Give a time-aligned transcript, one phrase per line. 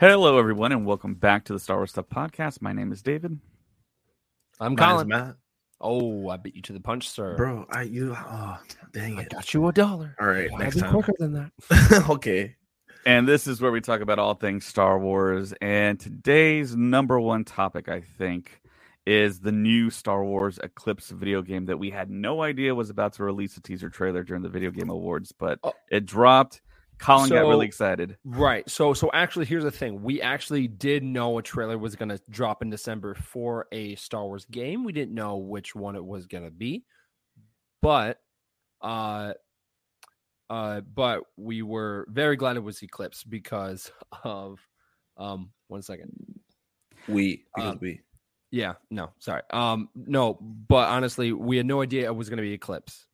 [0.00, 2.62] Hello, everyone, and welcome back to the Star Wars Stuff Podcast.
[2.62, 3.38] My name is David.
[4.58, 5.08] I'm Colin.
[5.08, 5.36] Matt.
[5.78, 7.36] Oh, I beat you to the punch, sir.
[7.36, 8.58] Bro, I you oh
[8.92, 9.28] dang I it.
[9.30, 10.16] got you a dollar.
[10.18, 10.92] All right, Gotta next be time.
[10.94, 12.06] quicker than that.
[12.10, 12.56] okay.
[13.04, 15.52] And this is where we talk about all things Star Wars.
[15.60, 18.60] And today's number one topic, I think,
[19.06, 23.12] is the new Star Wars Eclipse video game that we had no idea was about
[23.14, 25.72] to release a teaser trailer during the Video Game Awards, but Oh.
[25.90, 26.62] it dropped.
[27.00, 28.18] Colin got really excited.
[28.24, 28.68] Right.
[28.68, 32.20] So, so actually, here's the thing: we actually did know a trailer was going to
[32.28, 34.84] drop in December for a Star Wars game.
[34.84, 36.84] We didn't know which one it was going to be,
[37.80, 38.18] but,
[38.82, 39.32] uh,
[40.50, 43.90] uh, but we were very glad it was Eclipse because
[44.24, 44.60] of,
[45.16, 46.12] um, one second.
[47.08, 48.00] We because Um, we.
[48.50, 49.42] Yeah, no, sorry.
[49.50, 53.06] Um, no, but honestly, we had no idea it was going to be Eclipse.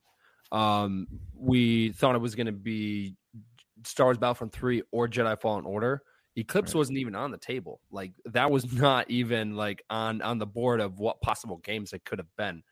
[0.51, 3.17] Um, we thought it was going to be
[3.87, 6.03] Star Wars Battlefront 3 or Jedi Fallen Order.
[6.37, 7.81] Eclipse wasn't even on the table.
[7.91, 12.05] Like that was not even like on on the board of what possible games it
[12.05, 12.63] could have been.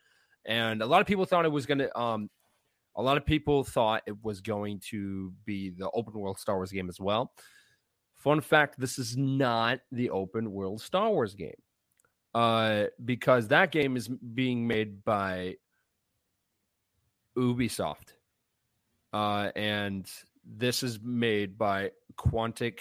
[0.45, 2.29] And a lot of people thought it was going to um
[2.97, 6.70] a lot of people thought it was going to be the open world Star Wars
[6.70, 7.33] game as well.
[8.15, 11.55] Fun fact, this is not the open world Star Wars game
[12.35, 15.57] uh, because that game is being made by
[17.37, 18.15] Ubisoft,
[19.12, 20.11] uh, and
[20.47, 22.81] this is made by Quantic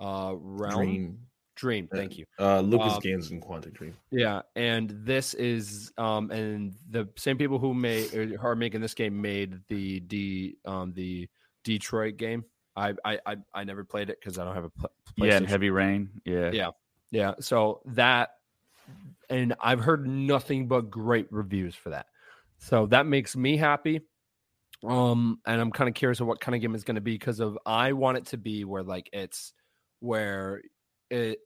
[0.00, 1.18] uh, Realm Dream.
[1.54, 1.88] Dream.
[1.92, 2.24] Thank you.
[2.38, 3.96] Uh Lucas Um, Games and Quantic Dream.
[4.10, 9.20] Yeah, and this is um, and the same people who made are making this game
[9.20, 11.28] made the D um the
[11.62, 12.44] Detroit game.
[12.74, 15.46] I I I, I never played it because I don't have a pl- Yeah, and
[15.46, 16.10] Heavy Rain.
[16.24, 16.50] Yeah.
[16.52, 16.70] Yeah.
[17.10, 17.34] Yeah.
[17.40, 18.30] So that,
[19.28, 22.06] and I've heard nothing but great reviews for that.
[22.58, 24.00] So that makes me happy.
[24.86, 27.12] Um, and I'm kind of curious of what kind of game is going to be
[27.14, 29.52] because of I want it to be where like it's
[30.00, 30.62] where
[31.10, 31.38] it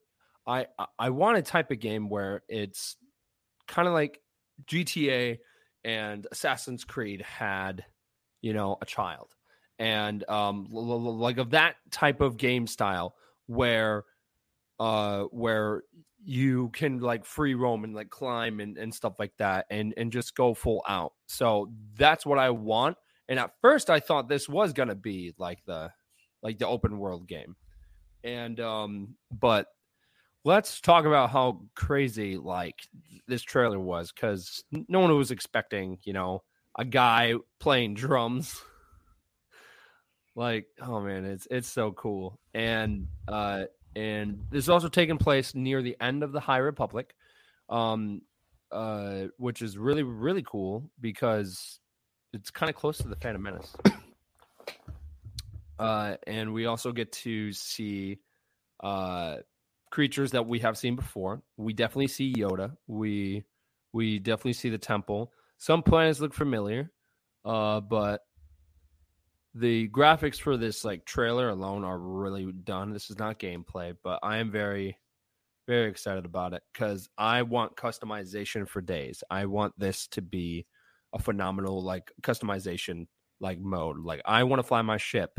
[0.47, 0.67] I
[0.97, 2.95] I- want a type of game where it's
[3.67, 4.21] kind of like
[4.65, 5.39] GTA
[5.83, 7.85] and Assassin's Creed had,
[8.41, 9.35] you know, a child,
[9.79, 13.15] and um, l- l- like of that type of game style
[13.47, 14.03] where
[14.79, 15.83] uh where
[16.23, 20.11] you can like free roam and like climb and, and stuff like that and and
[20.11, 21.13] just go full out.
[21.27, 22.97] So that's what i want
[23.29, 25.91] and at first i thought this was gonna be like the
[26.41, 27.55] like the open world game.
[28.23, 29.67] And um but
[30.43, 32.75] let's talk about how crazy like
[33.27, 36.43] this trailer was because no one was expecting you know
[36.77, 38.61] a guy playing drums.
[40.35, 42.39] Like oh man it's it's so cool.
[42.53, 43.63] And uh
[43.95, 47.15] and this is also taking place near the end of the high republic
[47.69, 48.21] um
[48.71, 51.79] uh which is really really cool because
[52.33, 53.75] it's kind of close to the phantom menace
[55.79, 58.19] uh and we also get to see
[58.83, 59.37] uh
[59.89, 63.43] creatures that we have seen before we definitely see yoda we
[63.93, 66.91] we definitely see the temple some planets look familiar
[67.45, 68.21] uh but
[69.59, 72.93] the graphics for this like trailer alone are really done.
[72.93, 74.97] This is not gameplay, but I am very,
[75.67, 79.23] very excited about it because I want customization for days.
[79.29, 80.67] I want this to be
[81.19, 83.07] a phenomenal like customization
[83.39, 83.99] like mode.
[83.99, 85.37] Like I want to fly my ship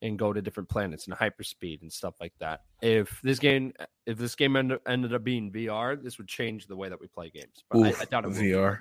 [0.00, 2.60] and go to different planets and hyperspeed and stuff like that.
[2.82, 3.72] If this game,
[4.06, 7.08] if this game ended, ended up being VR, this would change the way that we
[7.08, 7.64] play games.
[7.70, 8.30] But I, Oof, I doubt it.
[8.30, 8.80] VR.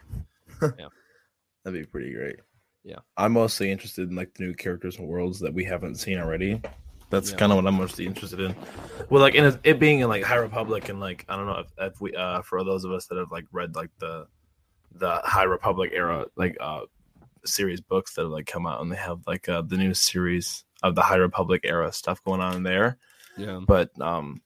[0.62, 0.68] Yeah.
[1.64, 2.38] That'd be pretty great.
[2.84, 3.00] Yeah.
[3.18, 6.62] I'm mostly interested in like the new characters and worlds that we haven't seen already.
[7.10, 7.38] That's Yeah.
[7.38, 8.56] kind of what I'm mostly interested in.
[9.10, 11.60] Well, like in it, it being in like High Republic and like I don't know
[11.60, 14.28] if, if we uh for those of us that have like read like the
[15.00, 16.82] the High Republic era like uh
[17.46, 20.66] series books that have like come out and they have like uh the new series
[20.84, 22.98] of the High Republic era stuff going on in there.
[23.38, 23.62] Yeah.
[23.66, 24.42] But um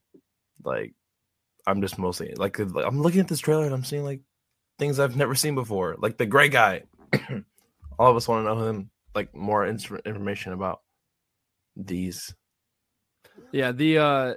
[0.64, 0.94] like
[1.66, 4.22] I'm just mostly like I'm looking at this trailer and I'm seeing like
[4.80, 6.84] things I've never seen before, like the gray guy.
[8.00, 10.82] All of us want to know him, like more inf- information about
[11.76, 12.34] these.
[13.52, 14.34] Yeah, the uh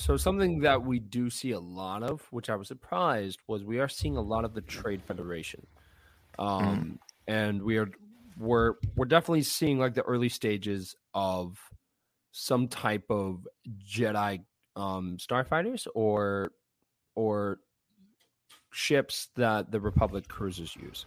[0.00, 3.78] so something that we do see a lot of, which I was surprised, was we
[3.78, 5.66] are seeing a lot of the Trade Federation.
[6.38, 7.88] Um and we are
[8.38, 11.58] we're we're definitely seeing like the early stages of
[12.32, 13.46] some type of
[13.86, 14.40] Jedi
[14.76, 16.52] um, starfighters or
[17.14, 17.58] or
[18.72, 21.06] ships that the Republic cruisers use.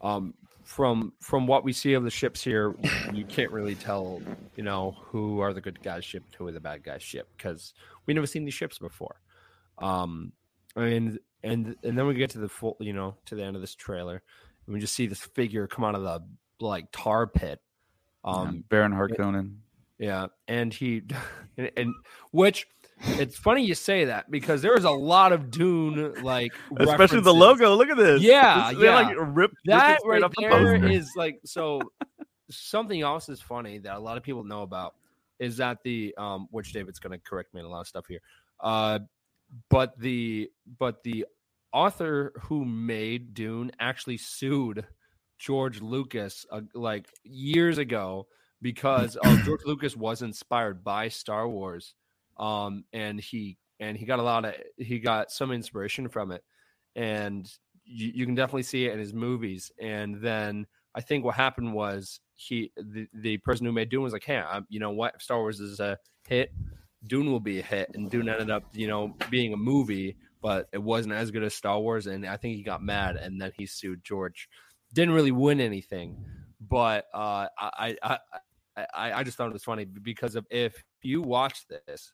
[0.00, 0.34] Um,
[0.64, 2.74] from from what we see of the ships here,
[3.12, 4.20] you can't really tell,
[4.56, 7.28] you know, who are the good guys ship, and who are the bad guys ship,
[7.36, 7.74] because
[8.06, 9.20] we never seen these ships before.
[9.78, 10.32] Um,
[10.74, 13.62] and and and then we get to the full, you know, to the end of
[13.62, 14.22] this trailer,
[14.66, 16.22] and we just see this figure come out of the
[16.60, 17.60] like tar pit.
[18.24, 19.56] Um, Baron Harkonnen.
[19.98, 21.02] Yeah, and he,
[21.58, 21.94] and, and
[22.32, 22.66] which
[23.00, 27.34] it's funny you say that because there is a lot of Dune like, especially the
[27.34, 27.74] logo.
[27.74, 28.22] Look at this.
[28.22, 28.94] Yeah, It's- yeah.
[28.94, 30.88] Like rip that right the there poster.
[30.88, 31.80] is like so.
[32.50, 34.94] something else is funny that a lot of people know about
[35.38, 38.06] is that the um, which David's going to correct me on a lot of stuff
[38.06, 38.20] here.
[38.60, 39.00] Uh,
[39.70, 41.26] but the but the
[41.72, 44.86] author who made Dune actually sued
[45.38, 48.26] George Lucas uh, like years ago
[48.62, 51.94] because uh, George Lucas was inspired by Star Wars,
[52.38, 56.42] um, and he and he got a lot of he got some inspiration from it,
[56.96, 57.50] and
[57.84, 59.70] you, you can definitely see it in his movies.
[59.80, 64.12] And then I think what happened was he the, the person who made Dune was
[64.12, 65.98] like, hey, i you know what, if Star Wars is a
[66.28, 66.52] hit,
[67.06, 70.68] Dune will be a hit, and Dune ended up you know being a movie, but
[70.72, 73.52] it wasn't as good as Star Wars, and I think he got mad, and then
[73.56, 74.48] he sued George.
[74.92, 76.24] Didn't really win anything,
[76.60, 78.18] but uh, I, I
[78.76, 82.12] I I just thought it was funny because of if you watch this,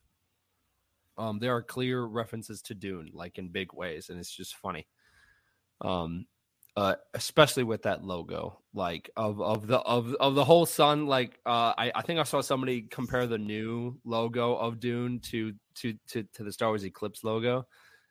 [1.21, 4.89] um, there are clear references to Dune, like in big ways, and it's just funny.
[5.81, 6.27] Um,
[6.77, 11.07] uh, especially with that logo, like of of the of of the whole sun.
[11.07, 15.55] Like, uh, I I think I saw somebody compare the new logo of Dune to
[15.77, 17.67] to to to the Star Wars Eclipse logo,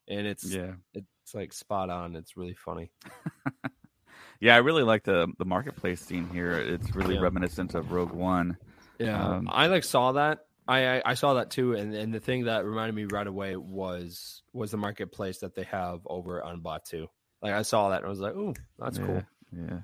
[0.07, 2.15] and it's yeah, it's like spot on.
[2.15, 2.91] It's really funny.
[4.39, 4.55] yeah.
[4.55, 6.51] I really like the the marketplace scene here.
[6.51, 7.21] It's really Yeah.
[7.21, 8.57] reminiscent of Rogue One.
[8.99, 10.48] Yeah, Um, I like saw that.
[10.69, 14.43] I, I saw that too, and and the thing that reminded me right away was
[14.53, 17.07] was the marketplace that they have over on Batuu.
[17.41, 19.79] Like I saw that and I was like, "Ooh, that's yeah, cool." Yeah,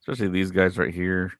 [0.00, 1.32] especially these guys right here.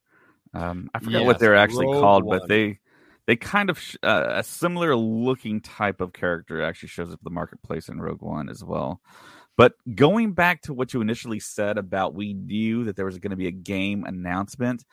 [0.55, 2.41] Um, I forget Yes, what they're actually called, One.
[2.41, 2.81] but they
[3.27, 7.31] they kind of sh- uh, a similar looking type of character actually shows up the
[7.31, 9.01] marketplace in Rogue One as well.
[9.57, 13.31] But going back to what you initially said about we knew that there was going
[13.31, 14.85] to be a game announcement,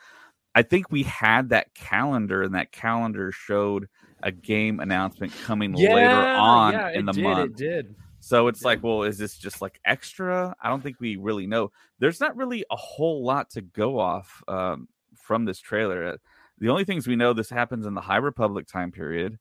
[0.58, 3.88] I think we had that calendar, and that calendar showed
[4.24, 7.50] a game announcement coming later on yeah, in the did, month.
[7.52, 7.94] It did.
[8.18, 8.66] So it's Yeah.
[8.66, 10.56] like, well, is this just like extra?
[10.60, 11.70] I don't think we really know.
[12.00, 16.04] There's not really a whole lot to go off um, from this trailer.
[16.04, 16.16] Uh,
[16.58, 19.38] The only things we know this happens in the High Republic time period.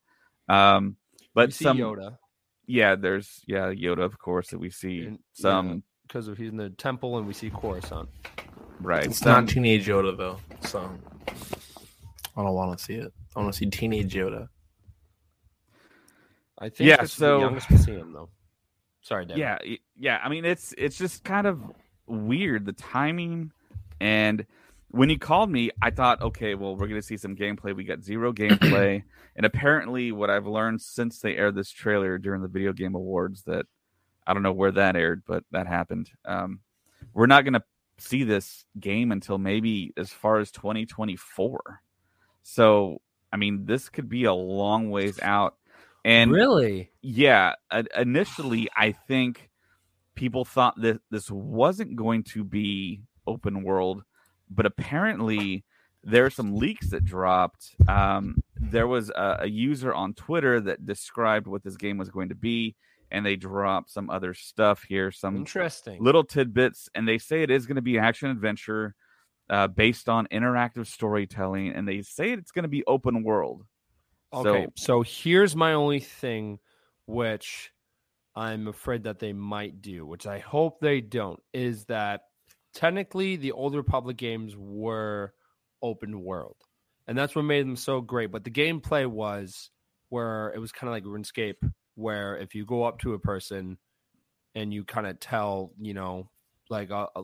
[0.48, 0.98] Um,
[1.34, 2.20] but some, Yoda
[2.68, 6.58] yeah, there's yeah Yoda, of course, that we see And, some because of he's in
[6.58, 8.08] the temple, and we see Coruscant.
[8.80, 9.06] Right.
[9.06, 10.90] It's some- not teenage Yoda though, so
[12.36, 13.14] I don't want to see it.
[13.36, 14.50] I want to see teenage Yoda.
[16.60, 18.30] I think Yeah, this so- the youngest we see him though.
[19.02, 19.40] Sorry, Devin.
[19.40, 19.58] yeah
[19.96, 21.62] yeah i mean it's it's just kind of
[22.08, 23.54] weird the timing
[24.02, 24.46] and
[24.90, 27.86] when he called me i thought okay well we're going to see some gameplay we
[27.86, 29.02] got zero gameplay
[29.38, 33.44] and apparently what i've learned since they aired this trailer during the video game awards
[33.44, 33.66] that
[34.26, 36.60] i don't know where that aired but that happened um,
[37.14, 37.64] we're not going to
[37.98, 41.82] see this game until maybe as far as 2024
[42.44, 43.02] so
[43.32, 45.56] i mean this could be a long ways out.
[46.06, 46.92] And really?
[47.02, 47.54] yeah
[47.96, 49.50] initially i think
[50.16, 54.04] people thought that this wasn't going to be open world
[54.50, 55.66] but apparently
[56.04, 57.76] there are some leaks that dropped.
[57.88, 62.30] Um, there was a, a user on twitter that described what this game was going
[62.30, 62.76] to be
[63.12, 66.04] and they drop some other stuff here some Interesting.
[66.04, 68.96] little tidbits and they say it is going to be action adventure
[69.50, 73.66] uh, based on interactive storytelling and they say it's going to be open world
[74.34, 76.60] Okay, so so here's my only thing,
[77.06, 77.72] which
[78.36, 82.22] I'm afraid that they might do, which I hope they don't, is that
[82.74, 85.34] technically the old Republic games were
[85.82, 86.58] open world,
[87.08, 88.32] and that's what made them so great.
[88.32, 89.70] But the gameplay was
[90.10, 93.78] where it was kind of like RuneScape, where if you go up to a person
[94.56, 96.30] and you kind of tell, you know,
[96.70, 97.24] like uh, uh,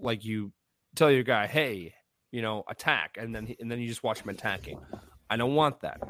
[0.00, 0.52] like you
[0.94, 1.94] tell your guy, hey,
[2.32, 4.78] you know, attack, and then and then you just watch him attacking.
[5.30, 6.00] I don't want that.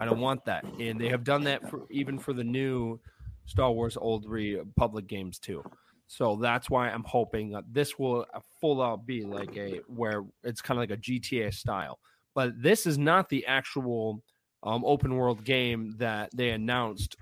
[0.00, 0.64] I don't want that.
[0.78, 3.00] And they have done that for even for the new
[3.46, 5.62] Star Wars Old Republic games too.
[6.06, 10.24] So that's why I'm hoping that this will uh, full out be like a where
[10.42, 11.98] it's kind of like a GTA style.
[12.34, 14.22] But this is not the actual
[14.62, 17.16] um, open world game that they announced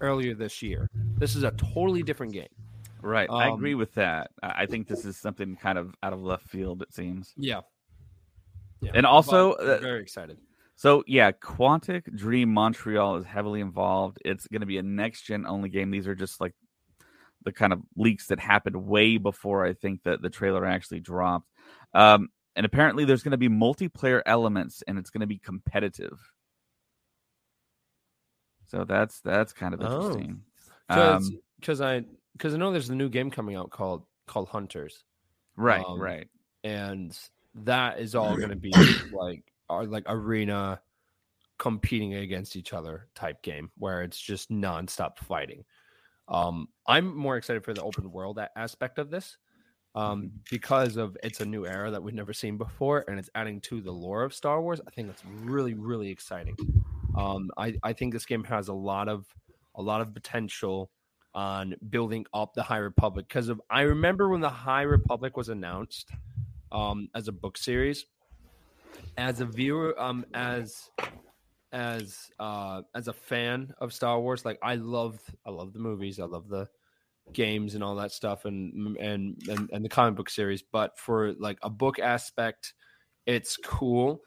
[0.00, 0.88] earlier this year.
[1.18, 2.48] This is a totally different game.
[3.02, 3.28] Right.
[3.30, 4.30] I Um, agree with that.
[4.42, 7.32] I I think this is something kind of out of left field, it seems.
[7.36, 7.60] Yeah.
[8.80, 8.92] yeah.
[8.94, 10.38] And also, uh, very excited.
[10.76, 14.18] So yeah, Quantic Dream Montreal is heavily involved.
[14.24, 15.90] It's going to be a next gen only game.
[15.90, 16.54] These are just like
[17.44, 21.48] the kind of leaks that happened way before I think that the trailer actually dropped.
[21.94, 26.18] Um, and apparently, there's going to be multiplayer elements, and it's going to be competitive.
[28.66, 29.96] So that's that's kind of Oh.
[29.96, 30.42] interesting.
[30.88, 34.48] Because Um, because I because I know there's a new game coming out called called
[34.48, 35.04] Hunters,
[35.56, 36.28] right, um, right.
[36.64, 37.16] and
[37.54, 38.72] that is all going to be
[39.12, 40.80] like are like arena
[41.58, 45.64] competing against each other type game where it's just nonstop fighting.
[46.28, 49.38] Um, I'm more excited for the open world aspect of this
[49.94, 53.60] um, because of it's a new era that we've never seen before, and it's adding
[53.62, 54.80] to the lore of Star Wars.
[54.86, 56.56] I think it's really, really exciting.
[57.16, 59.26] Um, I, I think this game has a lot of
[59.74, 60.90] a lot of potential
[61.34, 65.48] on building up the High Republic because of I remember when the High Republic was
[65.48, 66.10] announced
[66.72, 68.06] um, as a book series.
[69.18, 70.90] As a viewer, um, as
[71.72, 76.18] as uh, as a fan of Star Wars, like I love I love the movies,
[76.18, 76.68] I love the
[77.32, 80.62] games and all that stuff, and and and, and the comic book series.
[80.62, 82.72] But for like a book aspect,
[83.26, 84.22] it's cool.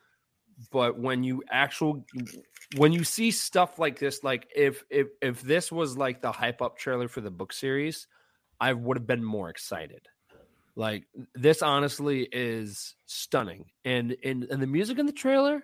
[0.72, 2.06] But when you actual
[2.76, 6.62] when you see stuff like this, like if if if this was like the hype
[6.62, 8.08] up trailer for the book series,
[8.60, 10.08] I would have been more excited.
[10.76, 13.66] Like this honestly is stunning.
[13.86, 15.64] And and and the music in the trailer,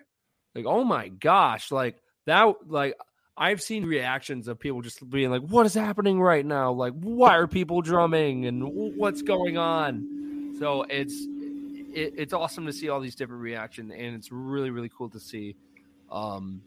[0.54, 2.96] like oh my gosh, like that like
[3.38, 6.72] I've seen reactions of people just being like, "What is happening right now?
[6.72, 8.64] Like, why are people drumming and
[8.96, 11.14] what's going on?" So it's
[11.94, 15.20] it, it's awesome to see all these different reactions, and it's really really cool to
[15.20, 15.54] see,
[16.10, 16.62] um,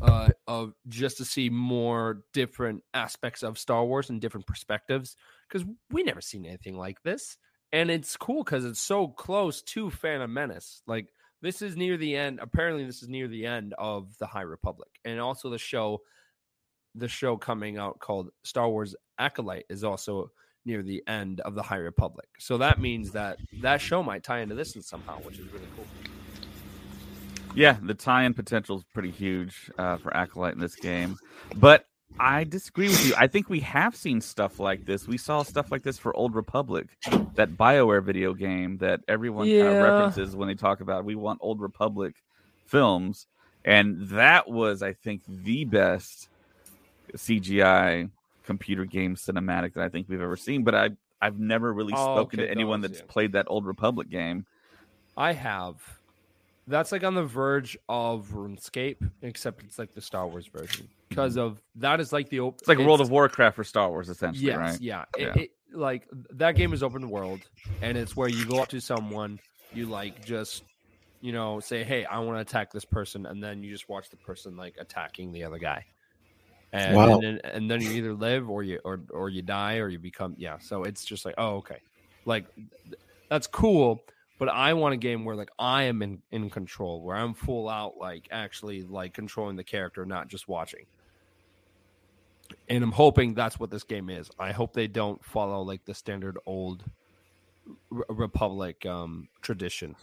[0.00, 5.16] uh, of just to see more different aspects of Star Wars and different perspectives
[5.48, 7.36] because we never seen anything like this,
[7.72, 11.08] and it's cool because it's so close to Phantom Menace, like
[11.42, 12.38] this is near the end.
[12.40, 16.00] Apparently, this is near the end of the High Republic, and also the show,
[16.94, 20.30] the show coming out called Star Wars Acolyte is also
[20.64, 22.28] near the end of the High Republic.
[22.38, 25.68] So that means that that show might tie into this in somehow, which is really
[25.76, 25.86] cool.
[27.54, 31.16] Yeah, the tie-in potential is pretty huge uh, for Acolyte in this game,
[31.56, 31.86] but
[32.18, 33.14] I disagree with you.
[33.16, 35.06] I think we have seen stuff like this.
[35.08, 36.86] We saw stuff like this for Old Republic,
[37.34, 41.40] that Bioware video game that everyone kind of references when they talk about we want
[41.42, 42.14] Old Republic
[42.66, 43.26] films,
[43.64, 46.28] and that was, I think, the best
[47.16, 48.10] CGI
[48.44, 50.64] computer game cinematic that I think we've ever seen.
[50.64, 53.12] But I I've never really Oh, spoken okay, to anyone those, that's yeah.
[53.12, 54.46] played that Old Republic game.
[55.16, 55.76] I have.
[56.66, 61.36] That's like on the verge of RuneScape, except it's like the Star Wars version because
[61.36, 62.58] of that is like the open.
[62.60, 64.80] It's like World of Warcraft for Star Wars, essentially, yes, right?
[64.80, 65.04] yeah.
[65.16, 65.42] It, Yeah.
[65.42, 67.40] It, like that game is open world,
[67.82, 69.40] and it's where you go up to someone,
[69.72, 70.62] you like just,
[71.20, 74.08] you know, say, "Hey, I want to attack this person," and then you just watch
[74.08, 75.84] the person like attacking the other guy.
[76.72, 77.14] And, Wow.
[77.14, 79.98] and then and then you either live or you or or you die or you
[79.98, 80.58] become yeah.
[80.58, 81.80] So it's just like oh okay,
[82.24, 82.46] like
[83.28, 84.04] that's cool.
[84.38, 87.68] But I want a game where like I am in in control, where I'm full
[87.68, 90.86] out like actually like controlling the character, not just watching
[92.68, 94.30] and I'm hoping that's what this game is.
[94.38, 96.84] I hope they don't follow like the standard old
[97.90, 99.96] Re- Republic um, tradition.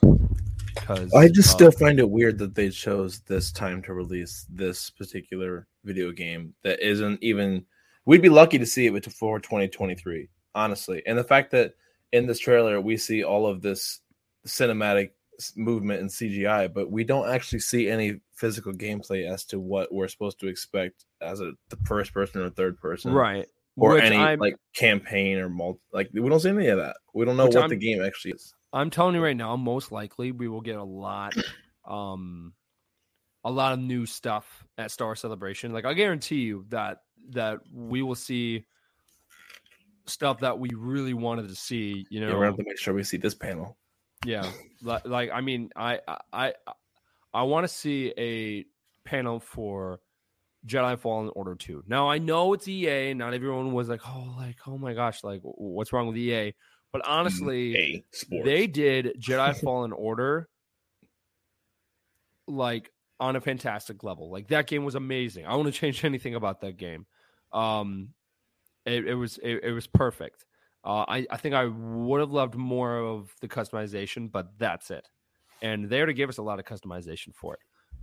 [0.74, 4.90] Because I just still find it weird that they chose this time to release this
[4.90, 7.66] particular video game that isn't even.
[8.06, 11.04] We'd be lucky to see it before 2023, honestly.
[11.06, 11.76] And the fact that
[12.12, 14.01] in this trailer we see all of this
[14.46, 15.12] cinematic
[15.56, 20.08] movement and CGI, but we don't actually see any physical gameplay as to what we're
[20.08, 24.18] supposed to expect as a the first person or third person, right, Or Which any
[24.18, 25.80] I'm, like campaign or multi.
[25.94, 26.98] Like we don't see any of that.
[27.14, 28.54] We don't know what I'm- the game actually is.
[28.74, 31.34] I'm telling you right now, most likely we will get a lot,
[31.86, 32.54] um,
[33.44, 35.74] a lot of new stuff at Star Celebration.
[35.74, 38.66] Like I guarantee you that that we will see
[40.06, 42.06] stuff that we really wanted to see.
[42.10, 43.78] You know, Yeah, we're gonna have to make sure we see this panel.
[44.26, 44.50] Yeah,
[44.82, 46.54] like, like I mean, I I I,
[47.34, 48.66] I want to see a
[49.08, 50.00] panel for
[50.66, 51.84] Jedi Fallen Order two.
[51.88, 53.14] Now I know it's EA.
[53.14, 56.54] Not everyone was like, oh, like oh my gosh, like what's wrong with EA?
[56.92, 60.48] But honestly, they did Jedi Fallen Order
[62.48, 64.30] like on a fantastic level.
[64.30, 65.46] Like that game was amazing.
[65.46, 67.06] I don't want to change anything about that game.
[67.52, 68.10] Um,
[68.86, 70.46] it, it was it, it was perfect.
[70.84, 75.08] Uh, I I think I would have loved more of the customization, but that's it.
[75.62, 77.60] And they already gave us a lot of customization for it.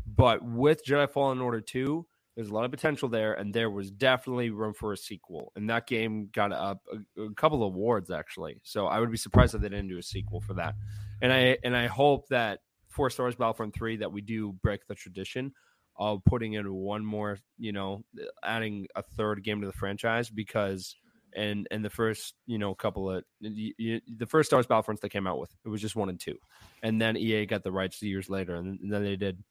[0.06, 2.06] But with Jedi Fallen Order two,
[2.36, 5.52] there's a lot of potential there, and there was definitely room for a sequel.
[5.56, 6.78] And that game got a,
[7.16, 8.60] a, a couple of awards actually.
[8.62, 10.76] So I would be surprised if they didn't do a sequel for that.
[11.20, 14.86] And I and I hope that for Star Wars Battlefront 3 that we do break
[14.86, 15.52] the tradition
[15.96, 18.04] of putting in one more, you know,
[18.42, 20.94] adding a third game to the franchise because
[21.34, 25.00] and and the first you know couple of you, you, the first Star Wars Battlefronts
[25.00, 26.36] they came out with it was just one and two,
[26.82, 29.42] and then EA got the rights years later, and, and then they did,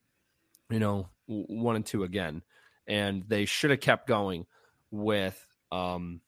[0.70, 2.42] you know, one and two again,
[2.88, 4.46] and they should have kept going
[4.92, 6.22] with um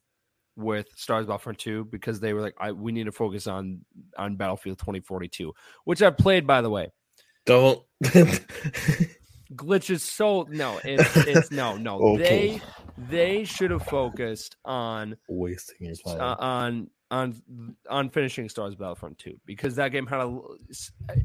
[0.56, 3.86] with Star Wars Battlefront 2 because they were like, I, we need to focus on
[4.18, 5.53] on Battlefield 2042,
[5.86, 6.91] which I've played by the way.
[7.46, 7.82] Don't.
[9.56, 12.00] Glitch is so no, it's it's no no.
[12.00, 12.60] Okay.
[12.60, 12.62] They
[13.08, 16.20] they should have focused on wasting your time.
[16.22, 17.41] uh, on on
[17.89, 20.39] on finishing Star Wars Battlefront 2 because that game had a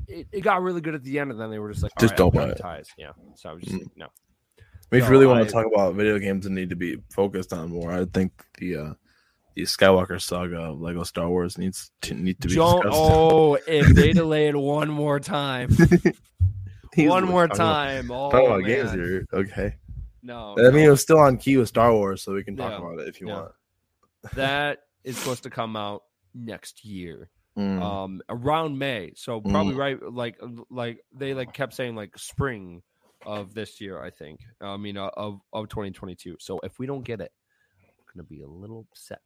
[0.09, 2.13] it, it got really good at the end and then they were just like Just
[2.15, 2.89] "All don't buy it." ties.
[2.97, 3.11] Yeah.
[3.35, 3.81] So I was just Mm.
[3.81, 4.07] like, no.
[4.93, 6.97] I if So you really want to talk about video games that need to be
[7.11, 8.95] focused on more, I think the uh
[9.57, 13.95] the Skywalker saga of Lego Star Wars needs to need to be Don't, oh, if
[13.95, 15.71] they delay it one more time,
[16.97, 18.11] one more time.
[18.11, 18.63] Oh, man.
[18.65, 19.77] games here, okay?
[20.25, 22.71] No, I mean, it was still on key with Star Wars, so we can talk
[22.73, 22.79] Yeah.
[22.79, 23.35] about it if you Yeah.
[23.35, 23.53] want.
[24.35, 26.03] that is supposed to come out
[26.35, 27.29] next year.
[27.57, 27.81] Mm.
[27.81, 29.79] um around may so probably Mm.
[29.79, 30.37] right like
[30.71, 32.83] like they like kept saying like spring
[33.25, 37.05] of this year i think i mean uh, of of 2022 so if we don't
[37.05, 37.31] get it
[37.81, 39.21] i'm gonna be a little upset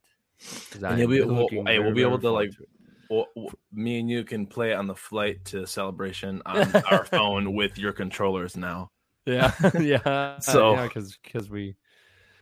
[0.75, 1.21] And I you'll am be-
[1.57, 2.69] well, hey, we'll be able to, like, it.
[3.09, 3.25] Well,
[3.73, 7.93] me and you can play on the flight to celebration on our phone with your
[7.93, 8.91] controllers now.
[9.29, 11.75] Yeah yeah So- yeah because because we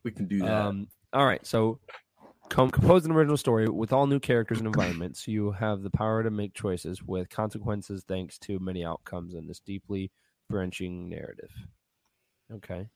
[0.03, 0.51] We can do that.
[0.51, 1.79] Um, all right, so
[2.49, 5.27] com- compose an original story with all new characters and environments.
[5.27, 9.59] You have the power to make choices with consequences, thanks to many outcomes in this
[9.59, 10.11] deeply
[10.49, 11.51] branching narrative.
[12.53, 12.87] Okay.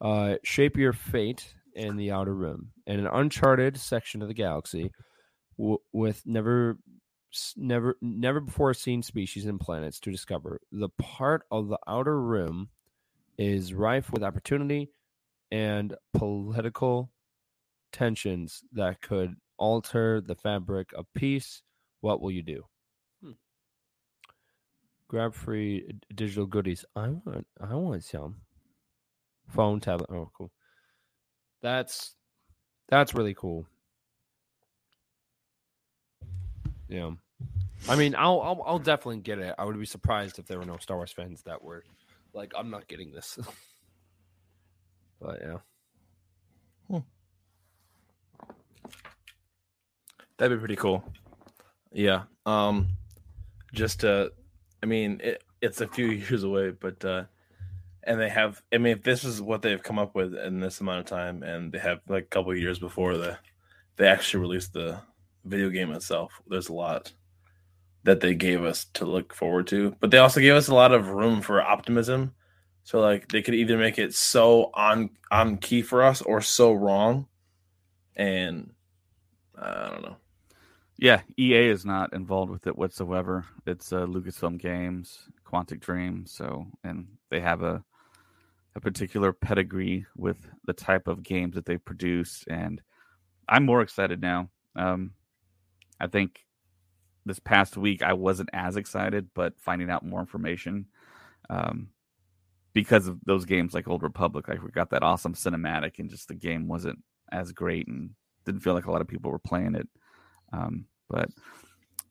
[0.00, 4.90] Uh, shape your fate in the outer rim, in an uncharted section of the galaxy,
[5.58, 6.76] w- with never,
[7.56, 10.60] never, never before seen species and planets to discover.
[10.72, 12.68] The part of the outer rim
[13.38, 14.90] is rife with opportunity
[15.50, 17.10] and political
[17.92, 21.62] tensions that could alter the fabric of peace,
[22.00, 22.64] what will you do?
[23.22, 23.32] Hmm.
[25.08, 26.84] Grab free digital goodies.
[26.94, 28.36] I want I want some.
[29.48, 30.10] Phone, tablet.
[30.10, 30.50] Oh, cool.
[31.62, 32.14] That's
[32.88, 33.66] that's really cool.
[36.88, 37.12] Yeah.
[37.88, 39.54] I mean, I'll, I'll I'll definitely get it.
[39.58, 41.84] I would be surprised if there were no Star Wars fans that were
[42.32, 43.38] like, I'm not getting this.
[45.20, 45.58] but yeah.
[50.38, 51.04] That'd be pretty cool.
[51.92, 52.22] Yeah.
[52.46, 52.90] Um
[53.74, 54.30] just uh
[54.82, 57.24] I mean it, it's a few years away, but uh
[58.04, 60.80] and they have I mean if this is what they've come up with in this
[60.80, 63.36] amount of time and they have like a couple of years before the
[63.96, 65.00] they actually released the
[65.44, 67.12] video game itself, there's a lot
[68.04, 69.94] that they gave us to look forward to.
[70.00, 72.32] But they also gave us a lot of room for optimism.
[72.84, 76.72] So like they could either make it so on on key for us or so
[76.72, 77.26] wrong.
[78.16, 78.72] And
[79.54, 80.16] I don't know.
[80.96, 83.44] Yeah, EA is not involved with it whatsoever.
[83.66, 87.84] It's uh, Lucasfilm Games, Quantic Dream, so and they have a
[88.74, 92.80] a particular pedigree with the type of games that they produce, and
[93.48, 94.50] I'm more excited now.
[94.76, 95.12] Um,
[96.00, 96.44] I think
[97.28, 100.86] this past week I wasn't as excited, but finding out more information,
[101.48, 101.88] um,
[102.72, 106.28] because of those games like Old Republic, like we got that awesome cinematic, and just
[106.28, 106.98] the game wasn't
[107.30, 108.10] as great, and
[108.44, 109.88] didn't feel like a lot of people were playing it.
[110.52, 111.30] Um, but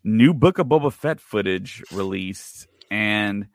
[0.04, 3.48] new Book of Boba Fett footage released, and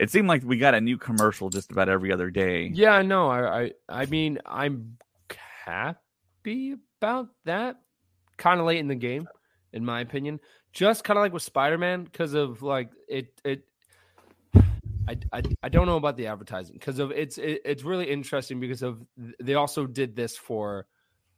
[0.00, 2.70] it seemed like we got a new commercial just about every other day.
[2.72, 4.96] Yeah, no, I, I, I mean, I'm
[5.64, 7.76] happy about that.
[8.36, 9.28] Kind of late in the game,
[9.72, 10.40] in my opinion.
[10.76, 13.64] Just kind of like with Spider Man, because of like it, it.
[15.08, 18.60] I, I, I don't know about the advertising because of it's it, it's really interesting
[18.60, 19.02] because of
[19.40, 20.86] they also did this for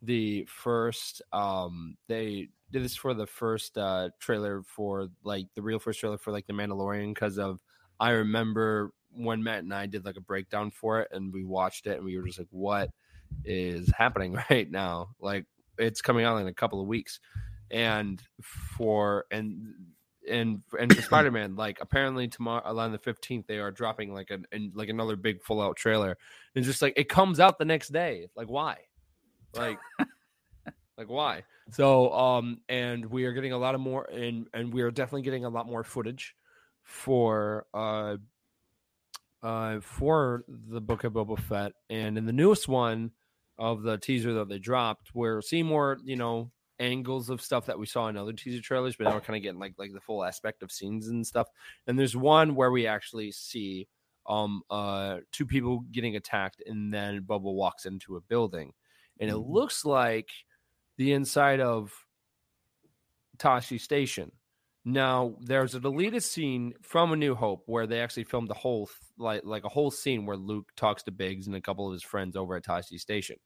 [0.02, 5.78] the first um they did this for the first uh trailer for like the real
[5.78, 7.60] first trailer for like the Mandalorian because of
[8.00, 11.86] I remember when Matt and I did like a breakdown for it and we watched
[11.86, 12.90] it and we were just like, what
[13.44, 15.10] is happening right now?
[15.20, 15.44] Like
[15.78, 17.20] it's coming out in a couple of weeks.
[17.70, 19.74] And for and
[20.28, 24.30] and and for Spider Man, like apparently tomorrow on the fifteenth they are dropping like
[24.30, 26.16] an and like another big full out trailer.
[26.54, 28.28] And just like it comes out the next day.
[28.36, 28.76] Like why?
[29.54, 29.78] Like
[30.98, 31.44] like why?
[31.70, 35.22] So um and we are getting a lot of more and and we are definitely
[35.22, 36.34] getting a lot more footage
[36.82, 38.16] for uh
[39.42, 43.10] uh for the book of Boba Fett and in the newest one
[43.58, 47.86] of the teaser that they dropped where Seymour, you know, angles of stuff that we
[47.86, 50.24] saw in other teaser trailers, but now we're kind of getting like like the full
[50.24, 51.48] aspect of scenes and stuff.
[51.86, 53.88] And there's one where we actually see
[54.26, 58.74] um uh two people getting attacked, and then Bubble walks into a building,
[59.20, 59.38] and it Mhm.
[59.38, 60.30] looks like
[60.96, 62.06] the inside of
[63.38, 64.32] Tosche Station.
[64.84, 68.88] Now, there's a deleted scene from A New Hope where they actually filmed the whole
[69.18, 72.02] like like a whole scene where Luke talks to Biggs and a couple of his
[72.02, 73.36] friends over at Tosche Station,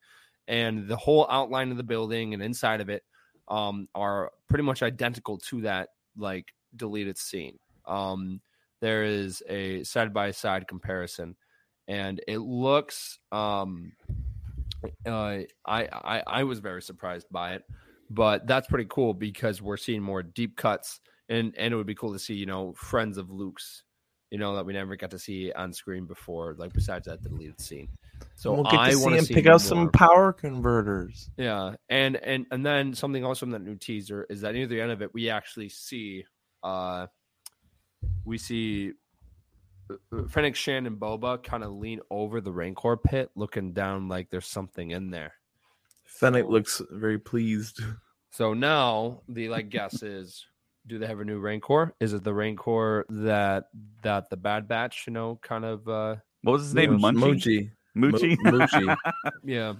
[0.47, 3.05] and the whole outline of the building and inside of it
[3.49, 7.59] um, are pretty much identical to that like deleted scene.
[7.87, 8.41] Um,
[8.81, 11.37] there is a side by side comparison,
[11.89, 13.19] and it looks.
[13.31, 13.93] Um,
[15.07, 17.63] uh, I, I I was very surprised by it,
[18.11, 21.95] but that's pretty cool because we're seeing more deep cuts, and and it would be
[21.95, 23.85] cool to see you know friends of Luke's,
[24.31, 27.61] you know that we never got to see on screen before, like besides that deleted
[27.61, 27.89] scene.
[28.35, 31.31] So we'll get I to see want him see pick out some power converters.
[31.37, 34.81] Yeah, and and and then something else from that new teaser is that near the
[34.81, 36.25] end of it, we actually see,
[36.63, 37.07] uh,
[38.25, 38.93] we see
[39.91, 44.31] uh, Fennec, Shand, and Boba kind of lean over the Rancor pit, looking down like
[44.31, 45.35] there's something in there.
[46.05, 47.81] Fennec looks very pleased.
[48.31, 50.47] So now the like guess is,
[50.87, 51.95] do they have a new Rancor?
[52.01, 53.65] Is it the Rancor that
[54.03, 56.99] that the Bad Batch, you know, kind of uh What was his name?
[56.99, 57.15] Munchie?
[57.15, 57.71] Mochi.
[57.97, 58.37] Moochie.
[58.43, 58.97] Mo- Moochie.
[59.45, 59.75] yeah.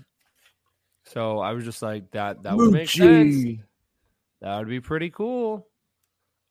[1.05, 3.61] So I was just like that that would make sense.
[4.41, 5.67] That would be pretty cool.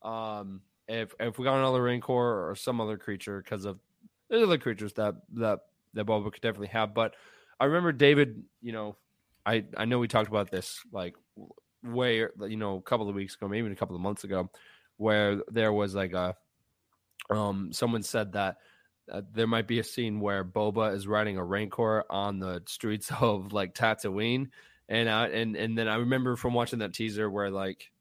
[0.01, 3.79] Um, if if we got another Rancor or some other creature, because of
[4.29, 5.59] there's other creatures that that
[5.93, 6.93] that Boba could definitely have.
[6.93, 7.15] But
[7.59, 8.43] I remember David.
[8.61, 8.97] You know,
[9.45, 11.15] I I know we talked about this like
[11.83, 14.49] way you know a couple of weeks ago, maybe a couple of months ago,
[14.97, 16.35] where there was like a
[17.29, 18.57] um someone said that.
[19.11, 23.11] Uh, there might be a scene where Boba is riding a Rancor on the streets
[23.19, 24.49] of like Tatooine,
[24.87, 27.91] and I and and then I remember from watching that teaser where like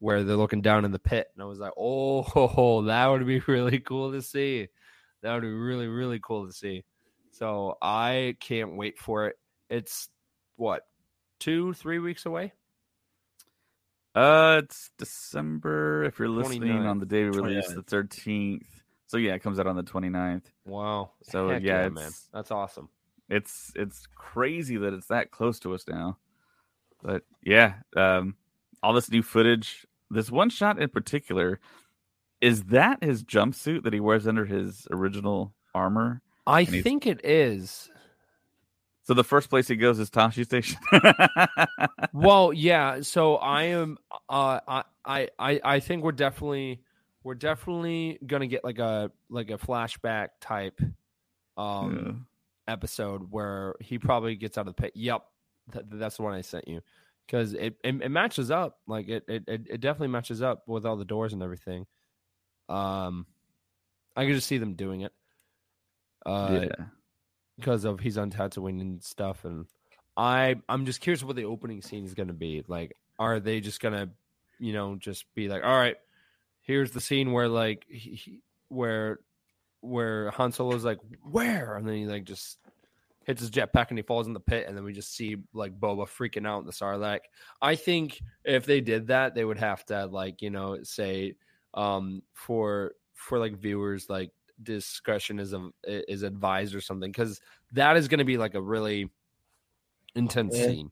[0.00, 3.40] where they're looking down in the pit, and I was like, oh, that would be
[3.46, 4.68] really cool to see.
[5.22, 6.84] That would be really really cool to see.
[7.30, 9.36] So I can't wait for it.
[9.70, 10.08] It's
[10.56, 10.82] what
[11.38, 12.52] two three weeks away.
[14.16, 16.04] Uh, it's December.
[16.04, 16.88] If you're listening 29th.
[16.88, 18.64] on the day we released, the 13th.
[19.06, 20.44] So yeah, it comes out on the 29th.
[20.64, 21.10] Wow.
[21.22, 22.88] So, Heck yeah, man, that's awesome.
[23.28, 26.18] It's it's crazy that it's that close to us now.
[27.02, 28.36] But yeah, um,
[28.82, 29.86] all this new footage.
[30.10, 31.58] This one shot in particular,
[32.40, 36.22] is that his jumpsuit that he wears under his original armor?
[36.46, 37.90] I think it is.
[39.02, 40.78] So the first place he goes is Tosche Station.
[42.12, 43.02] well, yeah.
[43.02, 43.98] So I am.
[44.28, 46.82] Uh, I, I, I think we're definitely,
[47.26, 50.80] we're definitely gonna get like a like a flashback type,
[51.56, 52.28] um,
[52.68, 54.92] episode where he probably gets out of the pit.
[54.94, 55.24] Yep,
[55.72, 56.82] Th- that's the one I sent you
[57.26, 58.78] because it, it it matches up.
[58.86, 61.86] Like it, it it it definitely matches up with all the doors and everything.
[62.68, 63.26] Um,
[64.14, 65.12] I can just see them doing it.
[66.24, 66.84] Uh, yeah.
[67.56, 69.44] because of he's on Tatooine and stuff.
[69.44, 69.66] And
[70.16, 72.64] I I'm just curious what the opening scene is going to be.
[72.68, 74.10] Like, are they just gonna,
[74.60, 75.96] you know, just be like, all right,
[76.66, 79.20] here's the scene where like he, he- where
[79.80, 82.58] where Han Solo's like, where, and then he like just
[83.24, 85.78] hits his jetpack and he falls in the pit, and then we just see like
[85.78, 87.20] Boba freaking out in the Sarlacc.
[87.62, 91.34] I think if they did that, they would have to like you know say
[91.74, 94.30] um for for like viewers like
[94.62, 97.40] discretion is a, is advised or something because
[97.72, 99.10] that is going to be like a really
[100.14, 100.66] intense Yeah.
[100.66, 100.90] scene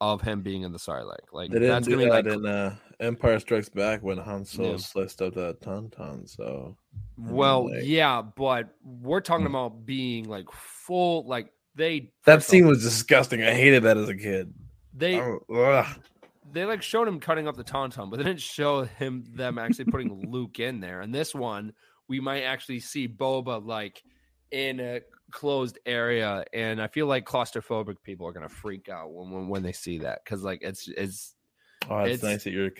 [0.00, 1.32] of him being in the Sarlacc.
[1.32, 4.72] Like that's going to be that like in uh, Empire Strikes Back when Han Solo
[4.72, 4.76] Yeah.
[4.76, 6.28] sliced up that tauntaun.
[6.28, 6.76] So
[7.18, 9.54] well, like- yeah, but we're talking Hmm.
[9.54, 13.42] about being like full like they that scene off, was disgusting.
[13.42, 14.52] I hated that as a kid.
[14.92, 15.84] they Oh,
[16.52, 19.84] they like showed him cutting up the tauntaun, but they didn't show him them actually
[19.86, 21.00] putting Luke in there.
[21.00, 21.72] And this one,
[22.08, 24.02] we might actually see Boba like
[24.50, 29.30] in a closed area, and I feel like claustrophobic people are gonna freak out when
[29.30, 31.36] when, when they see that because like it's it's
[31.88, 32.70] Oh, it's, It's- nice that you're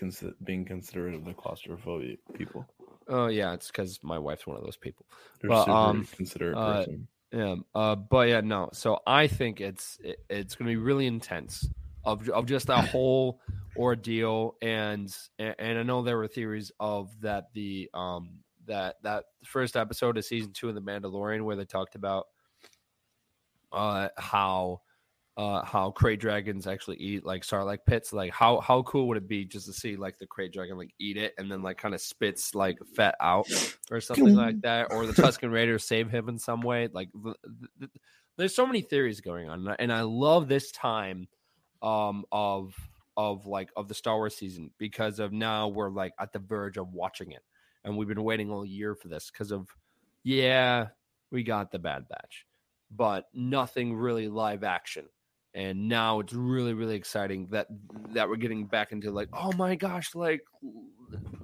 [0.43, 2.65] being considerate of the claustrophobic people.
[3.07, 5.05] oh yeah, it's because my wife's one of those people.
[5.41, 7.07] You're Well, super um, considerate uh, person.
[7.33, 8.69] Yeah, uh, but yeah, no.
[8.73, 11.67] So I think it's it, it's going to be really intense
[12.03, 13.41] of of just that whole
[13.75, 19.75] ordeal, and and I know there were theories of that the um that that first
[19.75, 22.27] episode of season two of the Mandalorian where they talked about
[23.71, 24.81] uh how
[25.41, 29.27] uh how krayt dragons actually eat like sarlacc pits like how how cool would it
[29.27, 31.95] be just to see like the krayt dragon like eat it and then like kind
[31.95, 33.47] of spits like fat out
[33.89, 37.35] or something like that or the tusken raiders save him in some way like th-
[37.79, 37.91] th-
[38.37, 41.27] there's so many theories going on and I- and i love this time
[41.81, 42.75] um of
[43.17, 46.77] of like of the Star Wars season because of now we're like at the verge
[46.77, 47.41] of watching it,
[47.83, 49.67] and we've been waiting all year for this because of
[50.23, 50.87] yeah
[51.29, 52.45] we got the Bad Batch,
[52.89, 55.07] but nothing really live action.
[55.53, 57.67] And now it's really, really exciting that
[58.13, 60.41] that we're getting back into like, oh my gosh, like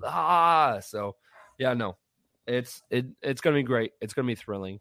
[0.03, 0.79] ah.
[0.79, 1.15] So
[1.57, 1.97] yeah, no,
[2.45, 3.91] it's it it's gonna be great.
[3.99, 4.79] It's gonna be thrilling.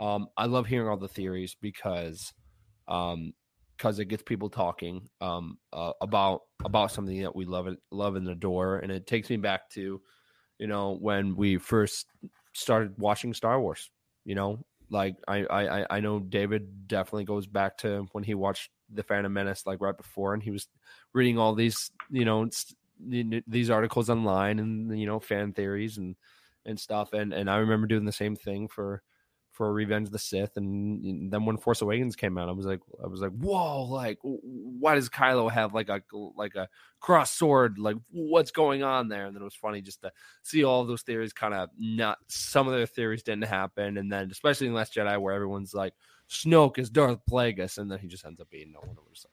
[0.00, 2.32] Um, I love hearing all the theories because
[2.88, 3.34] um
[3.76, 8.16] because it gets people talking um uh, about about something that we love it love
[8.16, 10.00] and adore and it takes me back to
[10.58, 12.06] you know when we first
[12.52, 13.90] started watching Star Wars
[14.24, 18.70] you know like I I I know David definitely goes back to when he watched
[18.92, 20.68] the Phantom Menace like right before and he was
[21.14, 22.48] reading all these you know
[23.48, 26.14] these articles online and you know fan theories and
[26.66, 29.02] and stuff and and I remember doing the same thing for
[29.52, 32.80] for Revenge of the Sith, and then when Force Awakens came out, I was like,
[33.02, 36.00] I was like, whoa, like, why does Kylo have like a
[36.36, 36.68] like a
[37.00, 37.78] cross sword?
[37.78, 39.26] Like, what's going on there?
[39.26, 40.12] And then it was funny just to
[40.42, 42.18] see all those theories kind of not.
[42.28, 45.92] Some of their theories didn't happen, and then especially in Last Jedi, where everyone's like,
[46.30, 48.96] Snoke is Darth Plagueis, and then he just ends up being no one.
[48.96, 49.26] We're just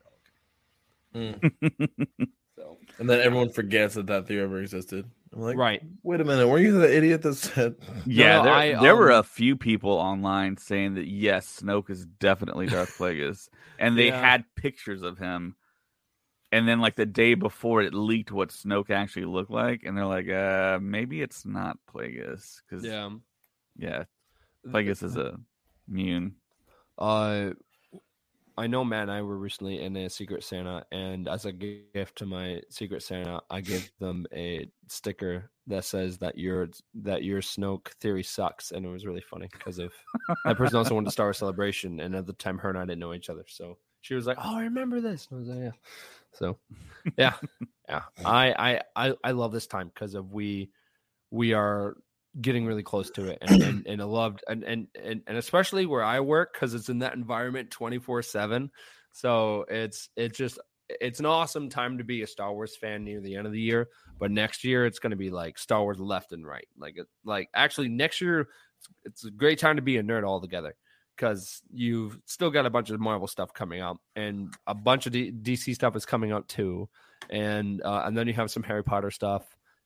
[1.14, 1.40] like, okay.
[1.80, 2.28] Mm.
[2.60, 5.10] so, and then everyone forgets that that theory ever existed.
[5.34, 5.82] I'm like, right.
[6.04, 6.48] Wait a minute.
[6.48, 7.76] Were you the idiot that said?
[8.06, 11.90] Yeah, no, there, I, there um, were a few people online saying that yes, Snoke
[11.90, 14.20] is definitely Darth Plagueis, and they yeah.
[14.20, 15.56] had pictures of him.
[16.52, 20.06] And then, like the day before, it leaked what Snoke actually looked like, and they're
[20.06, 23.10] like, "Uh, maybe it's not Plagueis." Because yeah,
[23.78, 24.04] yeah,
[24.68, 25.40] Plagueis is a
[25.90, 26.34] Muun.
[26.98, 27.52] Uh,
[28.60, 32.18] I know Matt and I were recently in a Secret Santa, and as a gift
[32.18, 37.40] to my Secret Santa, I gave them a sticker that says that your that your
[37.40, 39.94] Snoke theory sucks, and it was really funny because of
[40.44, 42.82] that person also wanted to start a celebration, and at the time, her and I
[42.82, 45.50] didn't know each other, so she was like, "Oh, I remember this." And I was
[45.50, 45.72] like, "Yeah."
[46.34, 46.58] So,
[47.18, 47.34] yeah,
[47.88, 50.70] yeah, I I I, I love this time because of we
[51.32, 51.96] we are
[52.42, 55.86] getting really close to it and and, and I loved and, and and and especially
[55.86, 58.72] where I work because it's in that environment 24 7
[59.12, 63.22] so it's it's just it's an awesome time to be a Star Wars fan near
[63.22, 66.00] the end of the year but next year it's going to be like Star Wars
[66.00, 66.68] left and right.
[66.78, 68.50] Like like actually next year
[69.06, 70.76] it's a great time to be a nerd altogether
[71.16, 75.14] because you've still got a bunch of Marvel stuff coming out and a bunch of
[75.14, 76.90] D- DC stuff is coming out too.
[77.30, 79.44] And uh, and then you have some Harry Potter stuff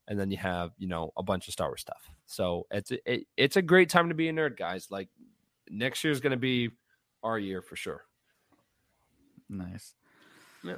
[0.08, 2.10] and then you have you know a bunch of Star Wars stuff.
[2.26, 4.88] So it's it, it's a great time to be a nerd, guys.
[4.90, 5.10] Like
[5.70, 6.70] next year is going to be
[7.22, 8.04] our year for sure.
[9.50, 9.94] Nice.
[10.64, 10.78] Yeah.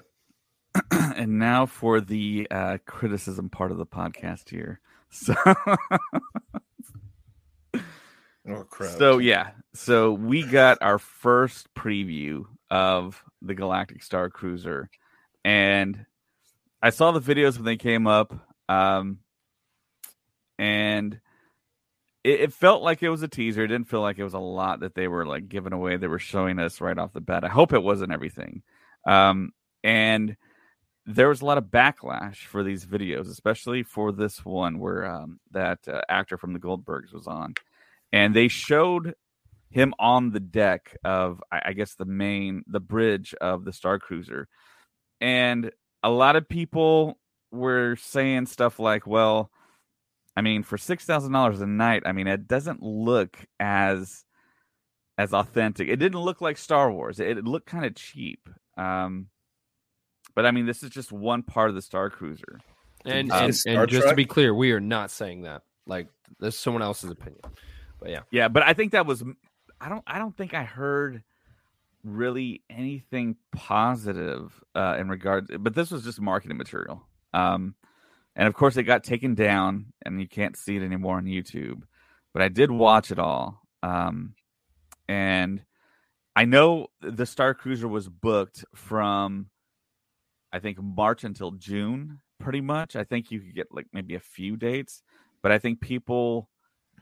[1.16, 4.80] and now for the uh, criticism part of the podcast here.
[5.12, 5.34] So.
[8.50, 8.98] oh crap!
[8.98, 14.90] So yeah, so we got our first preview of the Galactic Star Cruiser,
[15.46, 16.06] and
[16.82, 18.34] I saw the videos when they came up.
[18.68, 19.20] Um,
[20.58, 21.20] and
[22.26, 23.64] it, it, felt like it was a teaser.
[23.64, 25.98] It didn't feel like it was a lot that they were like giving away.
[25.98, 27.44] They were showing us right off the bat.
[27.44, 28.64] I hope it wasn't everything.
[29.08, 29.52] Um,
[29.84, 30.36] and
[31.06, 35.40] there was a lot of backlash for these videos, especially for this one where um,
[35.52, 37.54] that uh, actor from the Goldbergs was on,
[38.12, 39.14] and they showed
[39.70, 44.00] him on the deck of, I, I guess, the main the bridge of the Star
[44.00, 44.48] Cruiser,
[45.22, 45.70] and
[46.02, 47.20] a lot of people
[47.52, 49.52] were saying stuff like, well,
[50.36, 54.26] I mean, for six thousand dollars a night, I mean, it doesn't look as
[55.18, 55.88] as authentic.
[55.88, 57.20] It didn't look like Star Wars.
[57.20, 58.50] It, it looked kind of cheap.
[58.78, 59.28] Um,
[60.36, 62.60] but I mean, this is just one part of the Star Cruiser.
[63.06, 65.62] And um, and, and just to be clear, we are not saying that.
[65.86, 66.08] Like,
[66.40, 67.42] this is someone else's opinion.
[68.00, 68.48] But yeah, yeah.
[68.48, 69.24] But I think that was.
[69.80, 70.04] I don't.
[70.08, 71.24] I don't think I heard
[72.04, 75.50] really anything positive uh, in regards.
[75.58, 77.06] But this was just marketing material.
[77.34, 77.76] Um,
[78.36, 81.84] and of course, it got taken down, and you can't see it anymore on YouTube.
[82.34, 84.36] But I did watch it all, um,
[85.08, 85.64] and
[86.36, 89.48] I know the Star Cruiser was booked from,
[90.52, 92.96] I think March until June, pretty much.
[92.96, 95.02] I think you could get like maybe a few dates,
[95.42, 96.50] but I think people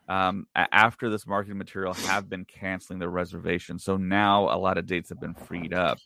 [0.07, 3.83] um, after this marketing material have been canceling their reservations.
[3.83, 5.97] So now a lot of dates have been freed up.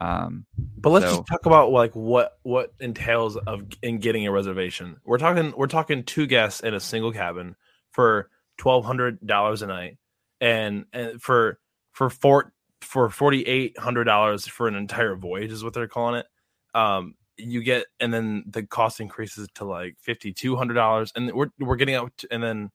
[0.00, 0.46] Um,
[0.78, 4.96] but let's so, just talk about like what what entails of in getting a reservation.
[5.04, 7.56] We're talking we're talking two guests in a single cabin
[7.90, 9.98] for twelve hundred dollars a night,
[10.40, 11.58] and and for
[11.92, 16.16] for four for forty eight hundred dollars for an entire voyage is what they're calling
[16.16, 16.26] it.
[16.74, 21.32] Um, you get and then the cost increases to like fifty two hundred dollars, and
[21.32, 22.70] we're we're getting up to, and then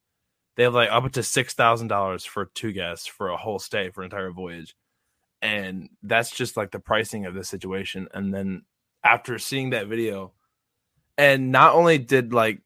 [0.56, 3.90] they have like up to six thousand dollars for two guests for a whole stay
[3.90, 4.76] for an entire voyage
[5.42, 8.64] and that's just like the pricing of the situation and then
[9.04, 10.34] after seeing that video.
[11.18, 12.62] And not only did like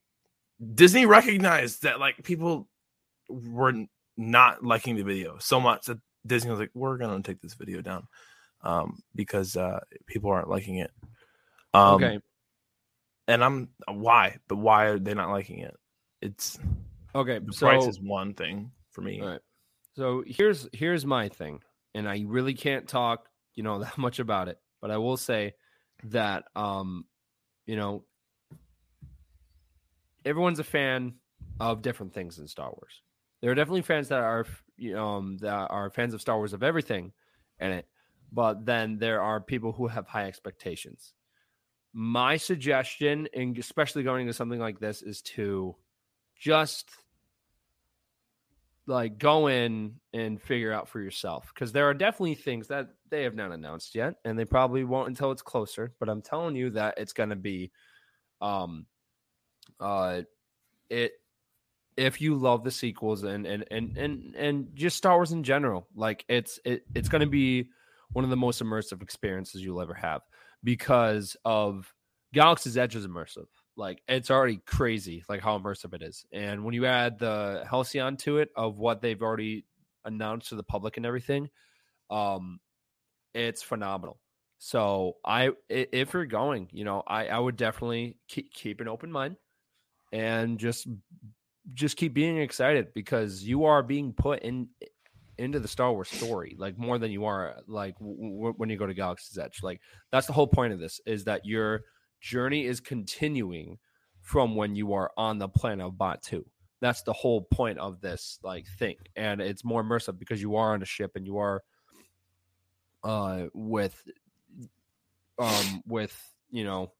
[0.73, 2.67] Disney recognize that like people
[3.29, 3.73] were
[4.15, 7.81] not liking the video so much that Disney was like, we're gonna take this video
[7.81, 8.07] down
[8.61, 10.91] um, because uh, people aren't liking it.
[11.73, 12.19] Um, okay.
[13.27, 15.75] and I'm why, but why are they not liking it?
[16.21, 16.59] It's
[17.15, 17.39] Okay.
[17.39, 19.21] the So price is one thing for me.
[19.21, 19.41] Right.
[19.95, 21.61] So here's here's my thing,
[21.93, 25.53] and I really can't talk, you know, that much about it, but I will say
[26.05, 27.05] that um,
[27.65, 28.03] you know,
[30.25, 31.15] everyone's a fan
[31.59, 33.01] of different things in Star Wars.
[33.41, 34.45] There are definitely fans that are
[34.77, 37.11] you know, um, that are fans of Star Wars of everything
[37.59, 37.87] in it,
[38.31, 41.13] but then there are people who have high expectations.
[41.93, 45.75] My suggestion, and especially going into something like this, is to
[46.35, 46.89] just
[48.85, 53.23] like go in and figure out for yourself because there are definitely things that they
[53.23, 56.69] have not announced yet and they probably won't until it's closer but i'm telling you
[56.69, 57.71] that it's going to be
[58.41, 58.85] um
[59.79, 60.21] uh
[60.89, 61.13] it
[61.95, 65.87] if you love the sequels and and and and, and just star wars in general
[65.95, 67.69] like it's it, it's going to be
[68.11, 70.21] one of the most immersive experiences you'll ever have
[70.63, 71.93] because of
[72.33, 76.73] galaxy's edge is immersive like it's already crazy like how immersive it is and when
[76.73, 79.65] you add the halcyon to it of what they've already
[80.05, 81.49] announced to the public and everything
[82.09, 82.59] um
[83.33, 84.19] it's phenomenal
[84.59, 89.11] so i if you're going you know i i would definitely keep, keep an open
[89.11, 89.35] mind
[90.11, 90.87] and just
[91.73, 94.67] just keep being excited because you are being put in
[95.37, 98.77] into the Star Wars story like more than you are like w- w- when you
[98.77, 99.63] go to Galaxy's Edge.
[99.63, 99.81] Like
[100.11, 101.81] that's the whole point of this is that your
[102.23, 103.77] journey is continuing
[104.21, 106.45] from when you are on the planet of Batuu.
[106.79, 110.73] That's the whole point of this like thing and it's more immersive because you are
[110.73, 111.63] on a ship and you are
[113.03, 114.01] uh with
[115.37, 116.17] um with
[116.49, 116.91] you know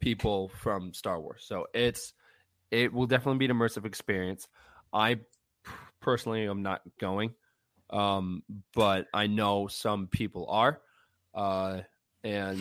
[0.00, 1.44] people from Star Wars.
[1.46, 2.12] So it's
[2.70, 4.46] it will definitely be an immersive experience.
[4.92, 5.20] I
[6.00, 7.32] personally am not going,
[7.90, 8.42] um,
[8.74, 10.80] but I know some people are,
[11.34, 11.80] uh,
[12.22, 12.60] and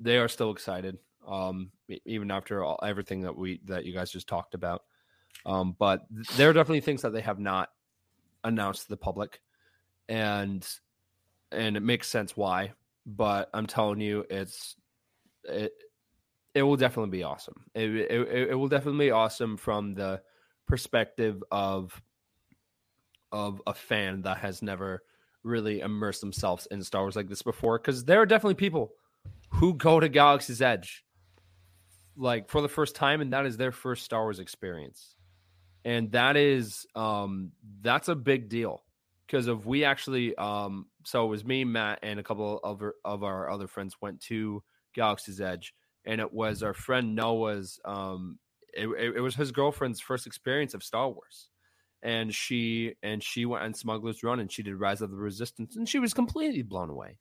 [0.00, 1.70] they are still excited, um,
[2.04, 4.82] even after all, everything that we that you guys just talked about.
[5.46, 7.70] Um, but th- there are definitely things that they have not
[8.44, 9.40] announced to the public,
[10.08, 10.66] and
[11.50, 12.72] and it makes sense why.
[13.06, 14.76] But I'm telling you, it's
[15.44, 15.72] it
[16.54, 17.64] it will definitely be awesome.
[17.74, 20.20] It, it, it will definitely be awesome from the
[20.66, 22.00] perspective of
[23.30, 25.02] of a fan that has never
[25.42, 27.78] really immersed themselves in Star Wars like this before.
[27.78, 28.92] Because there are definitely people
[29.48, 31.04] who go to Galaxy's Edge
[32.16, 35.16] like for the first time, and that is their first Star Wars experience,
[35.84, 38.82] and that is um that's a big deal
[39.26, 42.94] because of we actually um so it was me, Matt, and a couple of our,
[43.04, 44.62] of our other friends went to
[44.94, 47.80] Galaxy's Edge and it was our friend Noah's.
[47.84, 48.38] Um,
[48.74, 51.48] it, it was his girlfriend's first experience of Star Wars,
[52.02, 55.76] and she and she went on Smuggler's Run and she did Rise of the Resistance,
[55.76, 57.18] and she was completely blown away.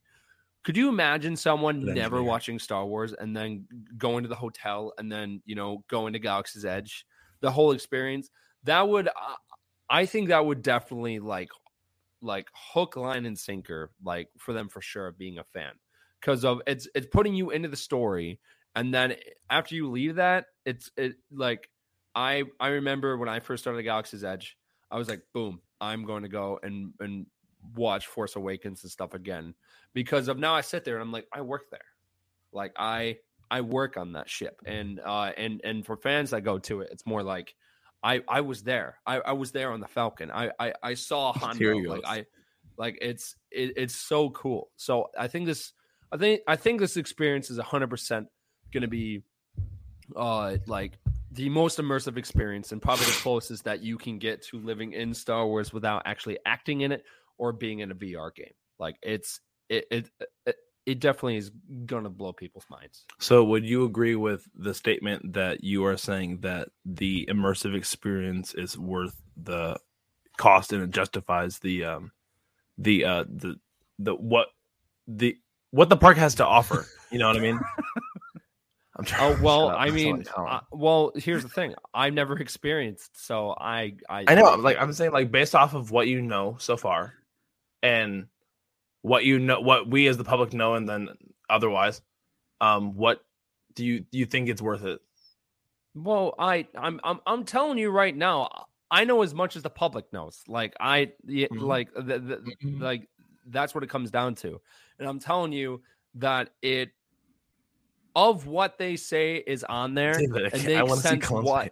[0.63, 3.65] Could you imagine someone Good never watching Star Wars and then
[3.97, 7.05] going to the hotel and then you know going to Galaxy's Edge,
[7.39, 8.29] the whole experience?
[8.63, 9.35] That would, uh,
[9.89, 11.49] I think, that would definitely like,
[12.21, 15.71] like hook, line, and sinker, like for them for sure of being a fan.
[16.19, 18.39] Because of it's it's putting you into the story
[18.75, 19.15] and then
[19.49, 21.69] after you leave that it's it like
[22.15, 24.57] i i remember when i first started galaxy's edge
[24.89, 27.25] i was like boom i'm going to go and and
[27.75, 29.53] watch force awakens and stuff again
[29.93, 31.79] because of now i sit there and i'm like i work there.
[32.53, 33.17] Like i
[33.49, 36.89] i work on that ship and uh and and for fans that go to it
[36.91, 37.55] it's more like
[38.03, 38.97] i i was there.
[39.05, 40.31] I i was there on the falcon.
[40.31, 41.77] I i, I saw Hondo.
[41.77, 42.25] Like i
[42.77, 44.69] like it's it, it's so cool.
[44.75, 45.73] So i think this
[46.11, 48.25] i think i think this experience is 100%
[48.73, 49.21] going to be
[50.15, 50.97] uh like
[51.33, 55.13] the most immersive experience and probably the closest that you can get to living in
[55.13, 57.05] Star Wars without actually acting in it
[57.37, 58.53] or being in a VR game.
[58.79, 59.39] Like it's
[59.69, 60.09] it it
[60.45, 61.51] it, it definitely is
[61.85, 63.05] going to blow people's minds.
[63.19, 68.53] So, would you agree with the statement that you are saying that the immersive experience
[68.53, 69.79] is worth the
[70.37, 72.11] cost and it justifies the um
[72.77, 73.55] the uh the
[73.99, 74.47] the what
[75.07, 75.37] the
[75.69, 76.85] what the park has to offer?
[77.11, 77.59] You know what I mean?
[78.97, 79.35] I'm trying.
[79.35, 79.79] Oh well, shut.
[79.79, 84.55] I mean, uh, well, here's the thing: I've never experienced, so I, I, I know,
[84.55, 87.13] like I'm saying, like based off of what you know so far,
[87.83, 88.27] and
[89.03, 91.09] what you know, what we as the public know, and then
[91.49, 92.01] otherwise,
[92.61, 93.25] um, what
[93.75, 95.01] do you do you think it's worth it?
[95.93, 98.49] Well, I, I'm, I'm, I'm telling you right now,
[98.89, 100.41] I know as much as the public knows.
[100.47, 101.13] Like I,
[101.51, 101.59] Mhm.
[101.59, 102.79] like, the, the, Mhm.
[102.79, 103.09] like
[103.45, 104.61] that's what it comes down to,
[104.99, 105.83] and I'm telling you
[106.15, 106.91] that it,
[108.15, 110.29] of what they say is on there.
[110.35, 111.69] I it can't- I makes wanna see sense why.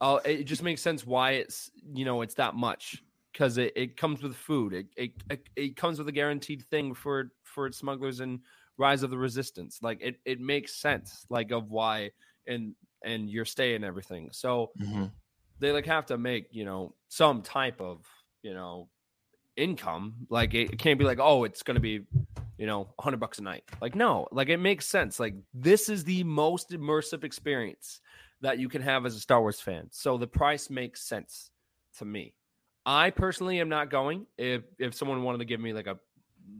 [0.00, 3.02] Oh, it just makes sense why it's you know it's that much
[3.32, 4.72] because it, it comes with food.
[4.74, 8.40] It, it it it comes with a guaranteed thing for for smugglers and
[8.78, 9.80] Rise of the Resistance.
[9.82, 12.12] Like it it makes sense like of why
[12.46, 12.74] and
[13.04, 14.30] and your stay and everything.
[14.32, 15.12] So Mhm.
[15.58, 18.06] they like have to make you know some type of
[18.42, 18.88] you know
[19.56, 22.06] income like it, it can't be like oh it's going to be
[22.58, 26.04] you know 100 bucks a night like no like it makes sense like this is
[26.04, 28.00] the most immersive experience
[28.40, 31.50] that you can have as a star wars fan so the price makes sense
[31.98, 32.34] to me
[32.86, 35.98] i personally am not going if if someone wanted to give me like a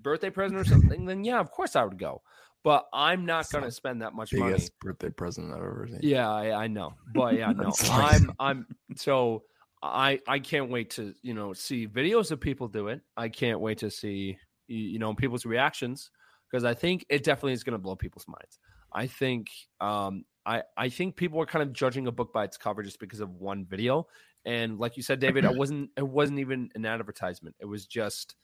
[0.00, 2.22] birthday present or something then yeah of course i would go
[2.64, 6.00] but i'm not going to spend that much money Biggest birthday present I've ever seen.
[6.02, 8.66] yeah, I, I know, but yeah, no, I'm I'm
[8.96, 9.42] so
[9.82, 13.00] I I can't wait to you know see videos of people do it.
[13.16, 16.10] I can't wait to see you know people's reactions
[16.50, 18.58] because I think it definitely is going to blow people's minds.
[18.92, 19.48] I think
[19.80, 23.00] um I I think people are kind of judging a book by its cover just
[23.00, 24.06] because of one video,
[24.44, 27.56] and like you said, David, it wasn't it wasn't even an advertisement.
[27.60, 28.34] It was just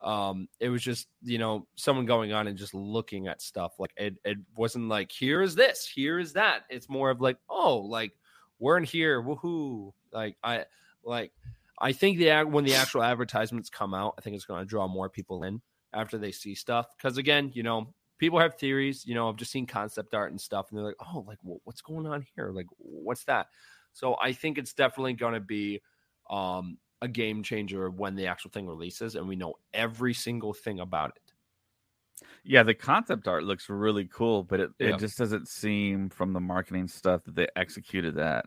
[0.00, 3.74] um it was just you know someone going on and just looking at stuff.
[3.78, 6.62] Like it, it wasn't like here is this here is that.
[6.70, 8.12] It's more of like oh like
[8.58, 9.92] we're in here woohoo.
[10.12, 10.64] Like i
[11.04, 11.32] like
[11.78, 14.86] i think the when the actual advertisements come out i think it's going to draw
[14.86, 15.60] more people in
[15.92, 16.86] after they see stuff.
[16.96, 20.40] Because again you know people have theories you know i've just seen concept art and
[20.40, 22.50] stuff and they're like oh like what's going on here?
[22.52, 23.48] Like what's that
[23.92, 25.80] so i think it's definitely going to be
[26.30, 30.78] um a game changer when the actual thing releases and we know every single thing
[30.78, 31.32] about it.
[32.44, 34.90] Yeah, the concept art looks really cool, but it, Yeah.
[34.90, 38.46] it just doesn't seem from the marketing stuff that they executed that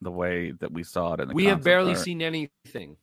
[0.00, 2.00] the way that we saw it in the We have barely art.
[2.00, 2.96] seen anything.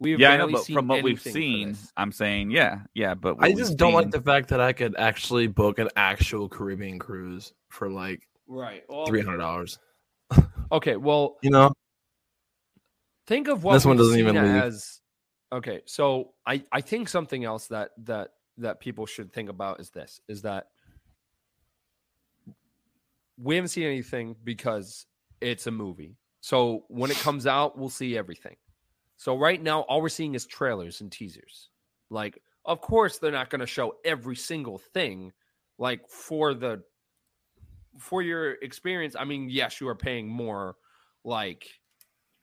[0.00, 1.76] We have Yeah, I know, barely but seen from what we've seen.
[1.96, 5.46] I'm saying, yeah, yeah, but I just don't like the fact that I could actually
[5.46, 9.78] book an actual Caribbean cruise for like right well, three hundred dollars.
[10.70, 11.72] Okay, well, You know,
[13.26, 14.62] think of what This one doesn't even leave.
[14.62, 15.00] as
[15.50, 19.88] okay so i i think something else that that that people should think about is
[19.90, 20.66] this is that
[23.38, 25.06] we haven't seen anything because
[25.40, 26.16] it's a movie.
[26.40, 28.56] So when it comes out we'll see everything.
[29.16, 31.70] So right now all we're seeing is trailers and teasers.
[32.10, 35.32] Like of course they're not going to show every single thing
[35.78, 36.82] like for the
[37.98, 40.76] for your experience i mean yes you are paying more
[41.24, 41.68] like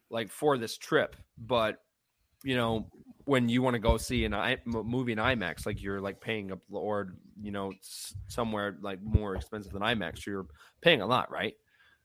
[0.09, 1.81] like for this trip but
[2.43, 2.87] you know
[3.25, 6.51] when you want to go see an I, movie in IMAX like you're like paying
[6.51, 7.73] a or you know
[8.27, 10.47] somewhere like more expensive than IMAX you're
[10.81, 11.55] paying a lot right?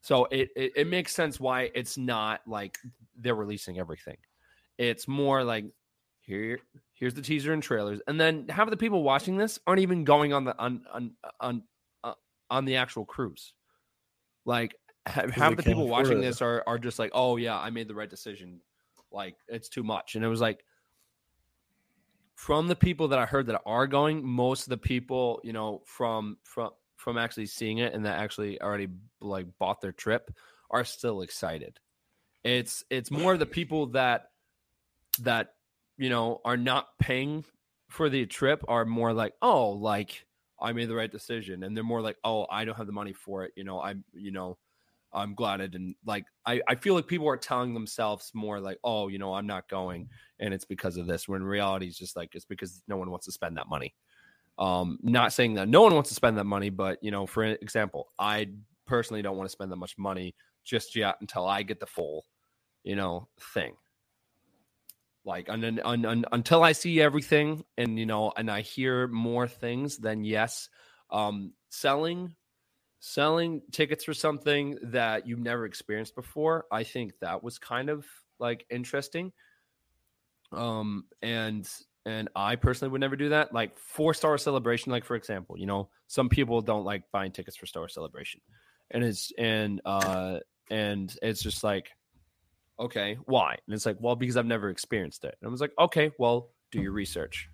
[0.01, 2.79] So it, it it makes sense why it's not like
[3.17, 4.17] they're releasing everything.
[4.79, 5.67] It's more like
[6.23, 6.59] here
[6.95, 10.33] here's the teaser and trailers and then half the people watching this aren't even going
[10.33, 11.63] on the on on on,
[12.51, 13.55] on the actual cruise.
[14.45, 14.75] Like
[15.07, 16.23] ha- half the people watching it.
[16.23, 18.61] this are are just like oh yeah i made the right decision.
[19.13, 20.15] Like it's too much.
[20.15, 20.65] And it was like
[22.35, 25.83] from the people that i heard that are going most of the people you know
[25.85, 28.89] from from from actually seeing it and that actually already
[29.21, 30.31] like bought their trip
[30.71, 31.81] are still excited.
[32.45, 34.31] It's it's more the people that
[35.21, 35.55] that
[35.97, 37.45] you know are not paying
[37.89, 40.25] for the trip are more like oh like
[40.61, 43.13] i made the right decision and they're more like oh i don't have the money
[43.13, 44.57] for it you know i'm you know
[45.13, 48.79] i'm glad i didn't like i i feel like people are telling themselves more like
[48.85, 50.09] oh you know i'm not going
[50.39, 53.27] and it's because of this when reality is just like it's because no one wants
[53.27, 53.95] to spend that money.
[54.59, 57.45] Um not saying that no one wants to spend that money but you know for
[57.45, 58.49] example i
[58.87, 60.35] personally don't want to spend that much money
[60.65, 62.27] just yet until i get the full
[62.85, 63.75] you know thing
[65.31, 69.47] like then un, un, until i see everything and you know and i hear more
[69.49, 70.69] things then yes.
[71.11, 72.35] Um selling
[72.99, 78.05] selling tickets for something that you've never experienced before i think that was kind of
[78.39, 79.33] like interesting.
[80.53, 81.69] Um and
[82.07, 85.67] and i personally would never do that like for star celebration like for example you
[85.67, 88.41] know some people don't like buying tickets for star celebration.
[88.91, 91.91] And it's and uh and it's just like
[92.81, 93.57] okay why?
[93.67, 95.37] And it's like well because i've never experienced it.
[95.41, 97.49] And i was like okay well do your research.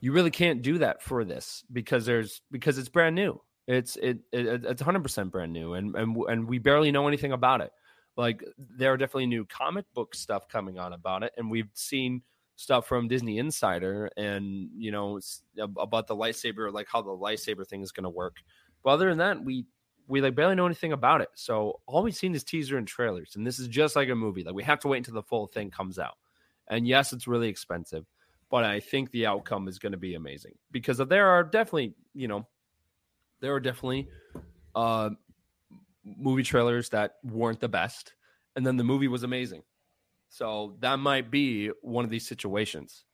[0.00, 3.40] You really can't do that for this because there's because it's brand new.
[3.66, 7.60] It's it, it it's 100% brand new and and and we barely know anything about
[7.60, 7.72] it.
[8.16, 11.32] Like there are definitely new comic book stuff coming on about it.
[11.36, 12.22] And we've seen
[12.56, 15.18] stuff from disney insider and you know
[15.58, 18.36] about the lightsaber like how the lightsaber thing is going to work.
[18.82, 19.64] But other than that we
[20.06, 23.36] we like barely know anything about it so all we've seen is teaser and trailers
[23.36, 25.46] and this is just like a movie like we have to wait until the full
[25.46, 26.16] thing comes out
[26.68, 28.04] and yes it's really expensive
[28.50, 32.28] but i think the outcome is going to be amazing because there are definitely you
[32.28, 32.46] know
[33.40, 34.08] there are definitely
[34.74, 35.10] uh,
[36.04, 38.14] movie trailers that weren't the best,
[38.56, 39.62] and then the movie was amazing.
[40.30, 43.04] So that might be one of these situations.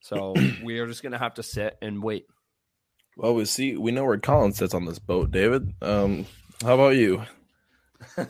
[0.00, 2.26] So we are just gonna have to sit and wait.
[3.16, 5.74] Well, we see we know where Colin sits on this boat, David.
[5.82, 6.26] Um,
[6.62, 7.22] how about you?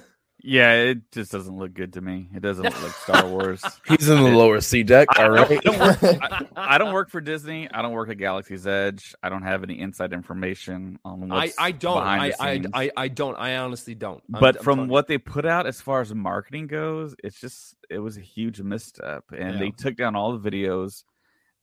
[0.48, 2.28] Yeah, it just doesn't look good to me.
[2.32, 3.64] It doesn't look like Star Wars.
[3.88, 5.08] He's in the lower C deck.
[5.10, 5.38] I All.
[5.38, 7.68] I don't, work, I, I don't work for Disney.
[7.68, 9.12] I don't work at Galaxy's Edge.
[9.24, 11.96] I don't have any inside information on I, what's I don't.
[11.96, 12.66] behind I, the I, scenes.
[12.74, 13.34] I I don't.
[13.34, 14.22] I honestly don't.
[14.32, 17.40] I'm- but I'm from telling what they put out as far as marketing goes, it's
[17.40, 19.58] just it was a huge misstep, and Yeah.
[19.58, 21.02] they took down all the videos,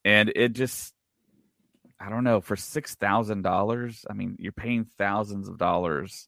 [0.03, 0.93] and it just
[2.03, 4.05] I don't know for six thousand dollars.
[4.09, 6.27] I mean, you're paying thousands of dollars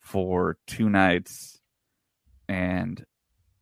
[0.00, 1.58] for two nights,
[2.46, 3.02] and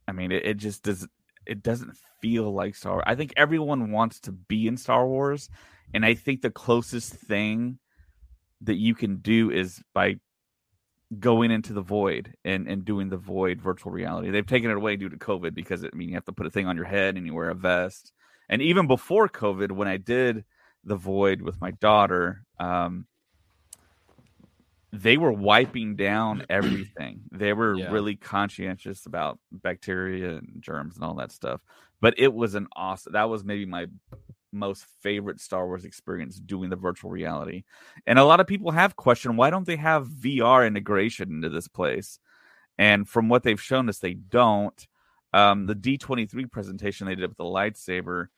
[0.08, 1.06] I mean, it, it just does.
[1.46, 2.94] It doesn't feel like Star.
[2.94, 3.04] Wars.
[3.06, 5.48] I think everyone wants to be in Star Wars,
[5.94, 7.78] and I think the closest thing
[8.62, 10.16] that you can do is by
[11.18, 14.30] going into the void and, and doing the void virtual reality.
[14.30, 16.50] They've taken it away due to COVID because I mean you have to put a
[16.50, 18.12] thing on your head and you wear a vest.
[18.48, 20.44] And even before COVID, when I did
[20.84, 23.06] the void with my daughter, um,
[24.92, 27.20] they were wiping down everything.
[27.30, 27.90] They were Yeah.
[27.90, 31.60] really conscientious about bacteria and germs and all that stuff.
[32.00, 33.12] But it was an awesome.
[33.12, 33.86] That was maybe my
[34.52, 37.62] most favorite Star Wars experience doing the virtual reality.
[38.06, 41.68] And a lot of people have questioned why don't they have VR integration into this
[41.68, 42.18] place?
[42.78, 44.86] And from what they've shown us, they don't.
[45.32, 48.28] Um, the D23 presentation they did with the lightsaber,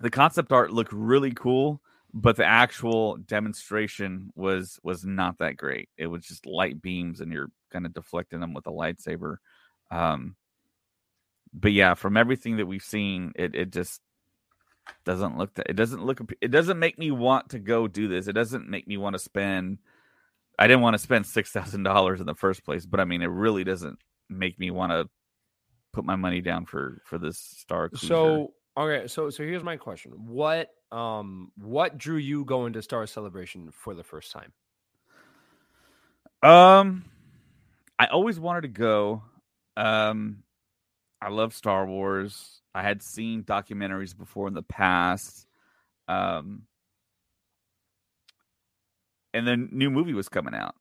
[0.00, 1.80] the concept art looked really cool,
[2.12, 5.88] but the actual demonstration was was not that great.
[5.96, 9.36] It was just light beams, and you're kind of deflecting them with a lightsaber.
[9.90, 10.36] Um,
[11.52, 14.00] but yeah, from everything that we've seen, it it just
[15.04, 18.28] doesn't look that it doesn't look it doesn't make me want to go do this.
[18.28, 19.78] It doesn't make me want to spend.
[20.58, 23.22] I didn't want to spend six thousand dollars in the first place, but I mean,
[23.22, 25.08] it really doesn't make me want to
[25.92, 27.88] put my money down for for this Star.
[27.88, 28.06] Cruiser.
[28.06, 33.06] So okay, so so here's my question: What um what drew you going to Star
[33.06, 34.52] Celebration for the first time?
[36.42, 37.04] Um,
[37.98, 39.22] I always wanted to go.
[39.76, 40.42] Um,
[41.20, 42.60] I love Star Wars.
[42.74, 45.46] I had seen documentaries before in the past.
[46.08, 46.62] Um,
[49.34, 50.74] and the new movie was coming out,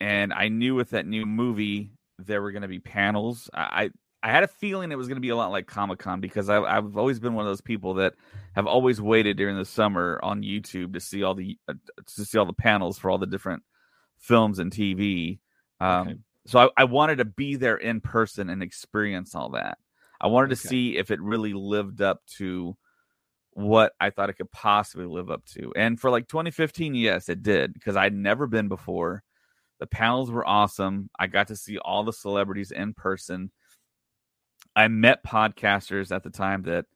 [0.00, 3.48] and I knew with that new movie there were going to be panels.
[3.54, 3.90] I,
[4.22, 6.48] I had a feeling it was going to be a lot like Comic Con because
[6.48, 8.14] I, I've always been one of those people that
[8.54, 11.74] have always waited during the summer on YouTube to see all the uh,
[12.06, 13.62] to see all the panels for all the different
[14.18, 15.38] films and TV.
[15.80, 16.18] Um, Okay.
[16.46, 19.78] So I, I wanted to be there in person and experience all that.
[20.20, 22.76] I wanted to see if it really lived up to
[23.52, 25.72] what I thought it could possibly live up to.
[25.76, 29.22] And for like 2015, yes, it did because I'd never been before.
[29.80, 31.10] The panels were awesome.
[31.18, 33.50] I got to see all the celebrities in person.
[34.76, 36.86] I met podcasters at the time that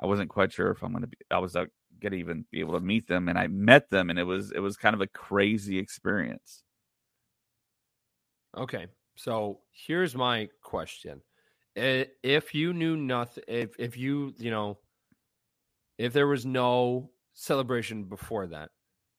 [0.00, 1.66] I wasn't quite sure if I'm going to be, I was uh,
[2.00, 3.28] going to even be able to meet them.
[3.28, 6.64] And I met them and it was, it was kind of a crazy experience.
[8.56, 11.20] Okay, so here's my question:
[11.74, 14.78] If you knew nothing, if if you you know,
[15.98, 18.70] if there was no celebration before that,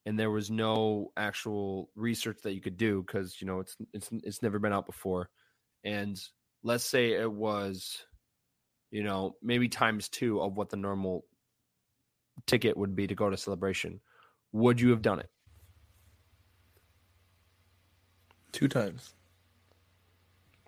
[0.06, 4.10] and there was no actual research that you could do because you know it's it's
[4.24, 5.30] it's never been out before,
[5.84, 6.18] and
[6.66, 8.04] let's say it was,
[8.90, 11.24] you know, maybe times two of what the normal
[12.48, 14.02] ticket would be to go to celebration,
[14.52, 15.30] would you have done it?
[18.52, 19.14] Two times.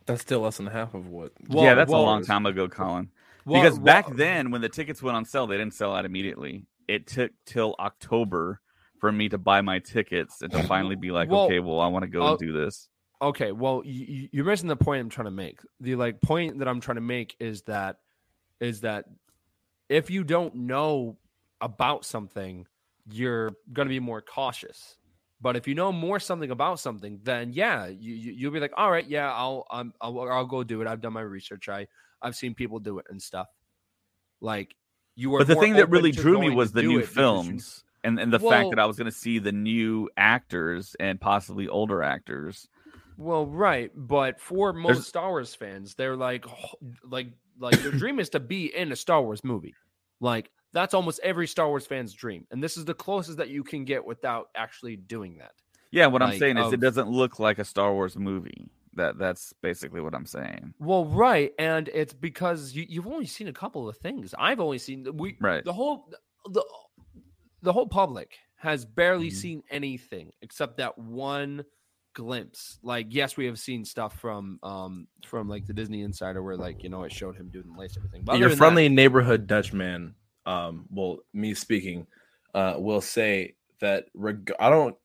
[0.05, 1.31] That's still less than half of what.
[1.49, 3.09] Well- yeah, that's well- a long time ago, Colin.
[3.45, 6.05] Well- because back well- then, when the tickets went on sale, they didn't sell out
[6.05, 6.67] immediately.
[6.87, 8.61] It took till October
[8.99, 11.87] for me to buy my tickets and to finally be like, Well, okay, well, I
[11.87, 12.87] want to go I'll- and do this.
[13.21, 15.59] Okay, well, you, you're missing the point I'm trying to make.
[15.79, 17.97] The like point that I'm trying to make is that
[18.59, 19.05] is that
[19.89, 21.17] if you don't know
[21.61, 22.67] about something,
[23.11, 24.97] you're going to be more cautious.
[25.39, 28.73] But if you know more something about something, then yeah, you, you you'll be like,
[28.75, 30.87] all right, yeah, I'll um, I'll I'll go do it.
[30.87, 31.69] I've done my research.
[31.69, 31.87] I
[32.21, 33.47] I've seen people do it and stuff.
[34.41, 34.75] Like
[35.15, 35.39] you were.
[35.39, 38.31] But the thing that really drew me was the new because you- films and, and
[38.31, 42.03] the Well- fact that I was going to see the new actors and possibly older
[42.03, 42.67] actors.
[43.17, 46.45] Well, right, but for most There's- Star Wars fans, they're like,
[47.03, 47.27] like,
[47.59, 49.73] like their dream is to be in a Star Wars movie.
[50.19, 53.63] Like that's almost every Star Wars fan's dream, and this is the closest that you
[53.63, 55.51] can get without actually doing that.
[55.91, 58.69] Yeah, what I'm saying is of- it doesn't look like a Star Wars movie.
[58.93, 60.73] That that's basically what I'm saying.
[60.79, 64.33] Well, right, and it's because you, you've only seen a couple of things.
[64.37, 65.63] I've only seen we Right.
[65.63, 66.11] the whole
[66.49, 66.63] the
[67.61, 69.33] the whole public has barely Mhm.
[69.33, 71.63] seen anything except that one
[72.17, 72.79] glimpse.
[72.81, 76.83] Like, yes, we have seen stuff from um from like the Disney Insider where like
[76.83, 78.23] you know it showed him doing the lace everything.
[78.25, 80.15] But Your friendly neighborhood Dutchman,
[80.47, 82.07] um, well, me speaking,
[82.55, 84.95] uh, will say that reg- I don't,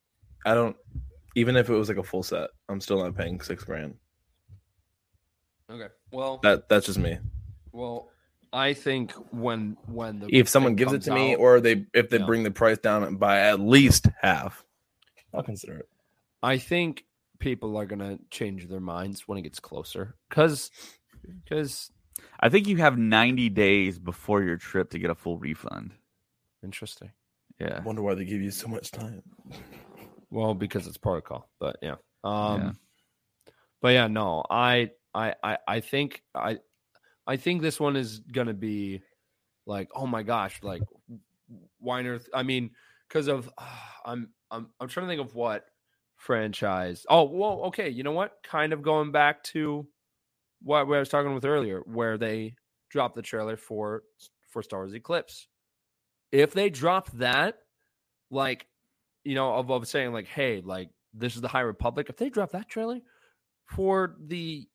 [0.47, 0.75] I don't,
[1.37, 3.95] even if it was like a full set, I'm still not paying six grand.
[5.71, 5.89] okay.
[6.11, 7.19] Well, That that's just me.
[7.73, 8.09] well,
[8.55, 12.19] I think when when the If someone gives it to me, or they if they
[12.19, 12.25] Yeah.
[12.27, 14.65] bring the price down by at least half,
[15.35, 15.89] I'll consider it.
[16.43, 17.05] I think
[17.38, 20.70] people are gonna change their minds when it gets closer because
[21.45, 21.90] because
[22.40, 25.93] I think you have 90 days before your trip to get a full refund.
[26.62, 27.11] interesting.
[27.61, 27.78] Yeah.
[27.78, 29.22] I wonder why they give you so much time.
[30.30, 31.97] Well, because it's protocol, but yeah.
[32.24, 32.72] Um Yeah.
[33.82, 36.59] but yeah, no, I I I I think I
[37.26, 39.03] I think this one is gonna be
[39.66, 40.80] like, oh my gosh, like
[41.80, 42.70] Weiner I mean,
[43.09, 43.51] because of
[44.07, 45.66] I'm I'm I'm trying to think of what
[46.23, 47.05] franchise.
[47.09, 48.37] Oh, well, okay, you know what?
[48.45, 49.87] Kind of going back to
[50.62, 52.55] what, I was talking with earlier, where they
[52.91, 54.05] dropped the trailer for
[54.49, 55.49] for Star Wars Eclipse.
[56.31, 57.57] If they drop that,
[58.31, 58.66] like,
[59.25, 62.07] you know, of, of saying like, hey, like this is the High Republic.
[62.09, 63.01] If they drop that trailer
[63.66, 64.68] for the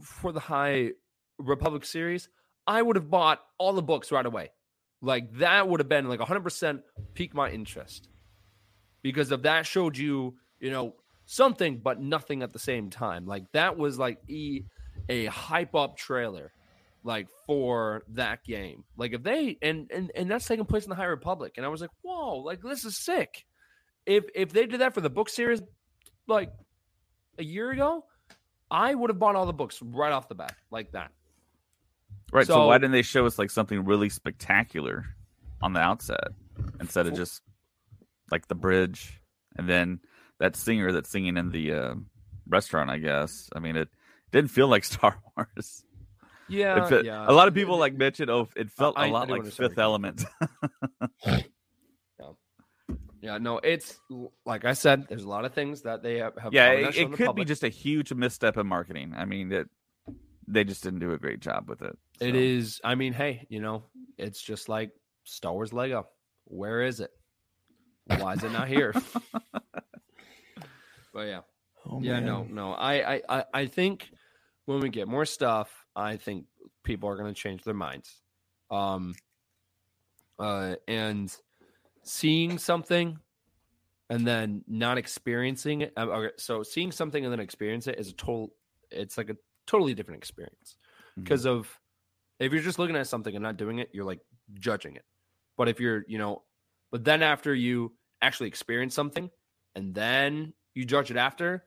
[0.00, 0.92] for the High
[1.38, 2.28] Republic series,
[2.68, 4.50] I would have bought all the books right away.
[5.02, 6.82] Like that would have been like 100%
[7.14, 8.08] piqued my interest
[9.06, 10.92] because of that showed you, you know,
[11.26, 13.24] something but nothing at the same time.
[13.24, 14.62] Like that was like e,
[15.08, 16.50] a hype up trailer
[17.04, 18.82] like for that game.
[18.96, 21.68] Like if they and and and that's taking place in the High Republic and I
[21.68, 23.46] was like, "Whoa, like this is sick."
[24.06, 25.62] If if they did that for the book series
[26.26, 26.50] like
[27.38, 28.06] a year ago,
[28.72, 31.12] I would have bought all the books right off the bat like that.
[32.32, 32.44] Right.
[32.44, 35.04] So, So- why didn't they show us like something really spectacular
[35.62, 36.32] on the outset
[36.80, 37.42] instead of just
[38.30, 39.20] like the bridge
[39.56, 40.00] and then
[40.38, 41.94] that singer that's singing in the uh,
[42.48, 42.90] restaurant?
[42.90, 43.48] I guess.
[43.54, 43.88] I mean, it
[44.32, 45.82] didn't feel like Star Wars.
[46.48, 47.24] Yeah, It fe- yeah.
[47.28, 50.24] A lot of people like mentioned, oh, it felt I- a lot like Fifth Element.
[53.26, 53.98] Yeah, no, it's
[54.44, 55.06] like I said.
[55.08, 56.34] There's a lot of things that they have.
[56.38, 59.14] have yeah, probably it, it could be just a huge misstep in marketing.
[59.16, 59.68] I mean, it,
[60.46, 61.98] they just didn't do a great job with it.
[62.20, 62.38] It so.
[62.38, 62.80] is.
[62.84, 63.82] I mean, hey, you know,
[64.16, 64.92] it's just like
[65.24, 66.06] Star Wars Lego.
[66.44, 67.10] Where is it?
[68.06, 68.94] Why is it not here?
[71.12, 71.40] but yeah,
[71.88, 72.72] Oh, yeah, no, no.
[72.72, 74.10] I, I, I, I think
[74.64, 76.46] when we get more stuff, I think
[76.82, 78.20] people are going to change their minds.
[78.70, 79.14] Um,
[80.38, 81.34] uh, and
[82.02, 83.18] seeing something
[84.10, 85.92] and then not experiencing it.
[85.96, 88.52] um, Okay, so seeing something and then experience it is a total.
[88.90, 89.36] It's like a
[89.66, 90.76] totally different experience
[91.16, 91.68] because of
[92.38, 94.20] if you're just looking at something and not doing it, you're like
[94.54, 95.04] judging it.
[95.56, 96.42] But if you're, you know,
[96.90, 99.30] but then after you actually experience something
[99.74, 101.64] and then you judge it after,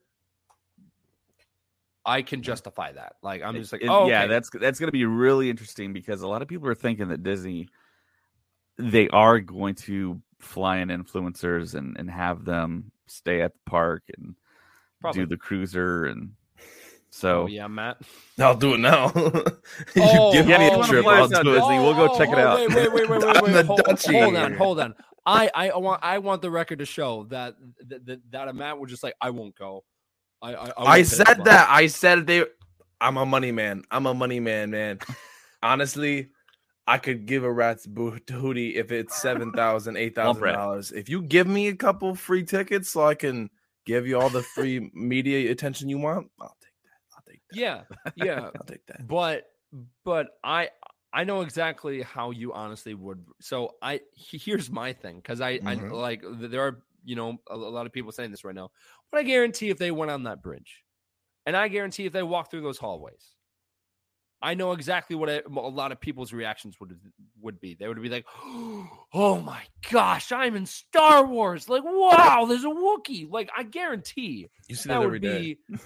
[2.05, 3.13] I can justify that.
[3.21, 6.21] Like I'm just like, It- oh, yeah, that's that's going to be really interesting because
[6.21, 7.67] a lot of people are thinking that Disney
[8.77, 14.03] they are going to fly in influencers and and have them stay at the park
[14.17, 14.35] and
[15.01, 15.21] Probably.
[15.21, 16.31] do the cruiser and
[17.09, 17.97] so Oh yeah, Matt.
[18.39, 19.11] I'll do it now.
[19.15, 19.31] you
[19.97, 21.43] Oh, give yeah, me if a trip, fly I'll do it.
[21.43, 22.59] Disney, we'll go check it oh, out.
[22.59, 23.51] Wait, wait, wait, wait, wait, I'm wait.
[23.53, 24.23] the Hold, Dutchie.
[24.23, 24.95] hold on, hold on.
[25.29, 27.55] I, I want, I want the record to show that
[27.87, 29.83] that, that, that a Matt was just like, I won't go.
[30.41, 31.67] I, I, I, I said that.
[31.69, 32.45] I said they.
[33.01, 33.83] I'm a money man.
[33.91, 34.99] I'm a money man, man.
[35.63, 36.29] Honestly,
[36.87, 40.91] I could give a rat's booty if it's seven thousand, eight thousand dollars.
[40.91, 43.49] If you give me a couple free tickets so I can
[43.85, 47.15] give you all the free media attention you want, I'll take that.
[47.15, 47.59] I'll take that.
[47.59, 47.81] Yeah,
[48.15, 48.49] yeah.
[48.55, 49.07] I'll take that.
[49.07, 49.45] but
[50.03, 50.69] but I
[51.11, 53.25] I know exactly how you honestly would.
[53.41, 55.89] So I here's my thing because I I Mhm.
[55.89, 58.71] like there are you know a, a lot of people saying this right now,
[59.11, 60.83] but I guarantee if they went on that bridge,
[61.45, 63.35] and I guarantee if they walked through those hallways,
[64.41, 66.97] I know exactly what a, a lot of people's reactions would
[67.41, 67.75] would be.
[67.75, 68.25] They would be like,
[69.13, 69.61] "Oh my
[69.91, 71.67] gosh, I'm in Star Wars!
[71.67, 73.29] Like, wow, there's a Wookiee!
[73.29, 75.57] Like, I guarantee You see that that would every day.
[75.67, 75.77] be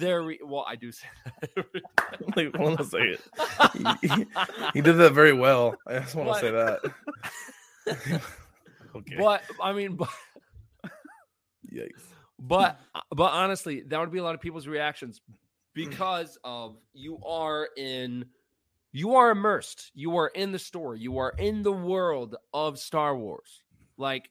[0.00, 0.64] their re- well.
[0.66, 1.06] I do say
[1.40, 1.82] that every
[2.46, 3.18] like, hold on a second.
[4.02, 4.26] He,
[4.74, 5.76] he did that very well.
[5.86, 6.40] I just want What?
[6.40, 8.22] to say that.
[8.96, 9.16] okay.
[9.18, 10.08] but I mean, but
[11.72, 12.00] Yikes.
[12.38, 15.20] but uh, but honestly, that would be a lot of people's reactions
[15.78, 18.24] because of you are in
[18.90, 19.92] you are immersed.
[19.94, 20.98] You are in the story.
[20.98, 23.62] You are in the world of Star Wars.
[23.96, 24.30] Like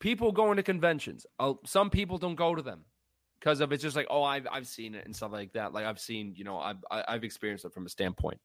[0.00, 1.24] people going to conventions.
[1.38, 2.84] Uh, some people don't go to them
[3.40, 5.72] because of it's just like, oh, I've I've seen it and stuff like that.
[5.72, 8.40] Like I've seen, you know, I've I've experienced it from a standpoint,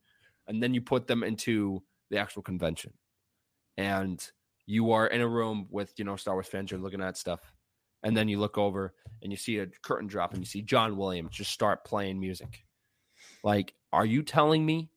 [0.48, 2.94] and then you put them into the actual convention,
[3.78, 4.26] and
[4.66, 6.72] you are in a room with you know Star Wars fans.
[6.72, 7.42] You're looking at stuff,
[8.04, 10.98] and then you look over and you see a curtain drop and you see John
[10.98, 12.64] Williams just start playing music.
[13.44, 14.90] Like, are you telling me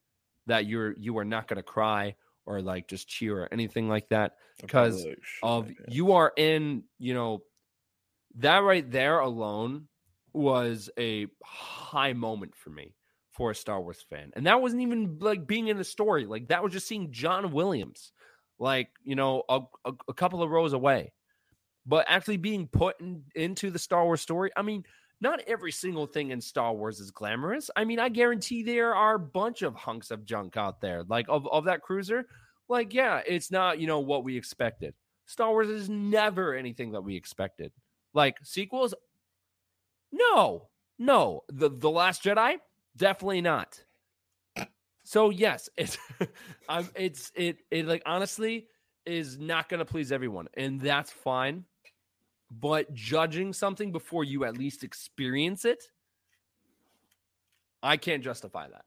[0.46, 4.08] that you're you are not going to cry or like just cheer or anything like
[4.08, 5.06] that because
[5.42, 7.42] of you are in, you know,
[8.36, 9.86] that right there alone
[10.32, 12.94] was a high moment for me
[13.30, 14.32] for a Star Wars fan.
[14.34, 16.26] And that wasn't even like being in the story.
[16.26, 18.12] Like that was just seeing John Williams,
[18.58, 21.12] like, you know, a, a, a couple of rows away.
[21.84, 24.84] But actually being put in, into the Star Wars story, I mean,
[25.20, 27.70] not every single thing in Star Wars is glamorous.
[27.76, 31.26] I mean, I guarantee there are a bunch of hunks of junk out there, like
[31.28, 32.26] of, of that cruiser.
[32.68, 34.94] Like, yeah, it's not, you know, what we expected.
[35.26, 37.72] Star Wars is never anything that we expected.
[38.14, 38.94] Like sequels,
[40.10, 40.68] no,
[40.98, 41.42] no.
[41.48, 42.56] The The Last Jedi,
[42.96, 43.82] definitely not.
[45.04, 45.98] So yes, it's
[46.68, 48.66] I'm it's it it like honestly
[49.04, 51.64] is not going to please everyone, and that's fine.
[52.60, 55.82] But judging something before you at least experience it,
[57.82, 58.84] I can't justify that.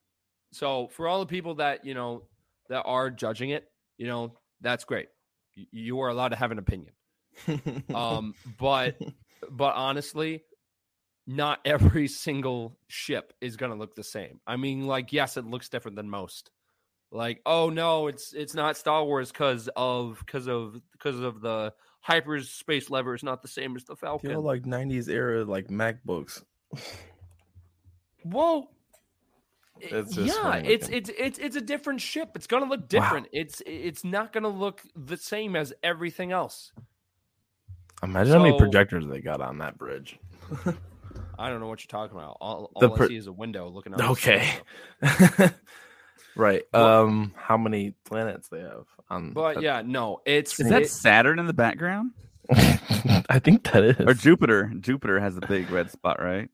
[0.51, 2.23] So for all the people that you know
[2.69, 3.65] that are judging it,
[3.97, 5.07] you know that's great.
[5.55, 6.91] You, are allowed to have an opinion.
[7.93, 8.97] um, but
[9.49, 10.43] but honestly,
[11.27, 14.39] not every single ship is going to look the same.
[14.45, 16.51] I mean, like yes, it looks different than most.
[17.11, 21.73] Like, oh no, it's it's not Star Wars because of because of because of the
[22.05, 24.29] hyperspace lever is not the same as the Falcon.
[24.29, 26.43] Feel like '90s era like MacBooks.
[28.23, 28.69] well,
[29.81, 32.31] eh, It's just yeah, it's it's it's it's a different ship.
[32.35, 33.27] It's gonna look different.
[33.31, 36.71] It's it's not gonna look the same as everything else.
[38.03, 40.19] Imagine how many projectors they got on that bridge.
[41.39, 42.37] I don't know what you're talking about.
[42.39, 44.11] All, all I see is a window looking out.
[44.11, 44.47] Okay.
[46.35, 46.49] window.
[46.49, 46.63] right.
[46.73, 49.31] Um, how many planets they have on?
[49.33, 52.11] But that- yeah, no, it's Is that it- Saturn in the background
[52.51, 53.95] I think that is.
[54.05, 54.71] or Jupiter?
[54.79, 56.49] Jupiter has a big red spot, right?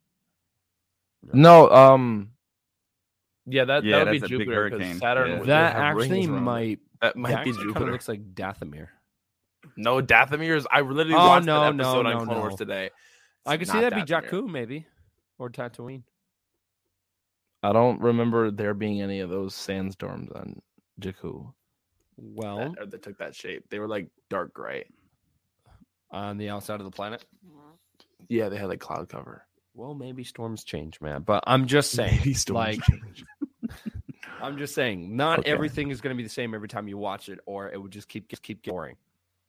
[1.33, 1.69] no.
[1.69, 2.31] Um.
[3.45, 4.69] Yeah, that Yeah, that would be that's a big Jupiter.
[4.69, 4.99] 'cause hurricane.
[4.99, 5.29] Saturn.
[5.31, 5.39] Yeah.
[5.39, 7.91] would that actually might That might that be actually kinda Jupiter.
[7.91, 8.87] looks like Dathomir.
[9.75, 10.67] No, Dathomir is.
[10.71, 12.41] I literally Oh, watched no, that no, episode no, on Clone no.
[12.41, 12.89] Wars today.
[13.45, 14.29] I It's could see that'd be Dathomir.
[14.29, 14.85] Jakku maybe
[15.37, 16.03] or Tatooine.
[17.63, 20.61] I don't remember there being any of those sandstorms on
[20.99, 21.53] Jakku
[22.17, 23.65] Well, that, or that took that shape.
[23.69, 24.85] They were like dark gray.
[26.11, 27.23] on the outside of the planet.
[28.29, 29.45] Yeah, they had like cloud cover.
[29.73, 31.21] Well, maybe storms change, man.
[31.21, 33.25] But I'm just saying, Maybe storms like, change.
[34.41, 35.51] I'm just saying, not Okay.
[35.51, 37.91] everything is going to be the same every time you watch it, or it would
[37.91, 38.95] just keep just keep boring.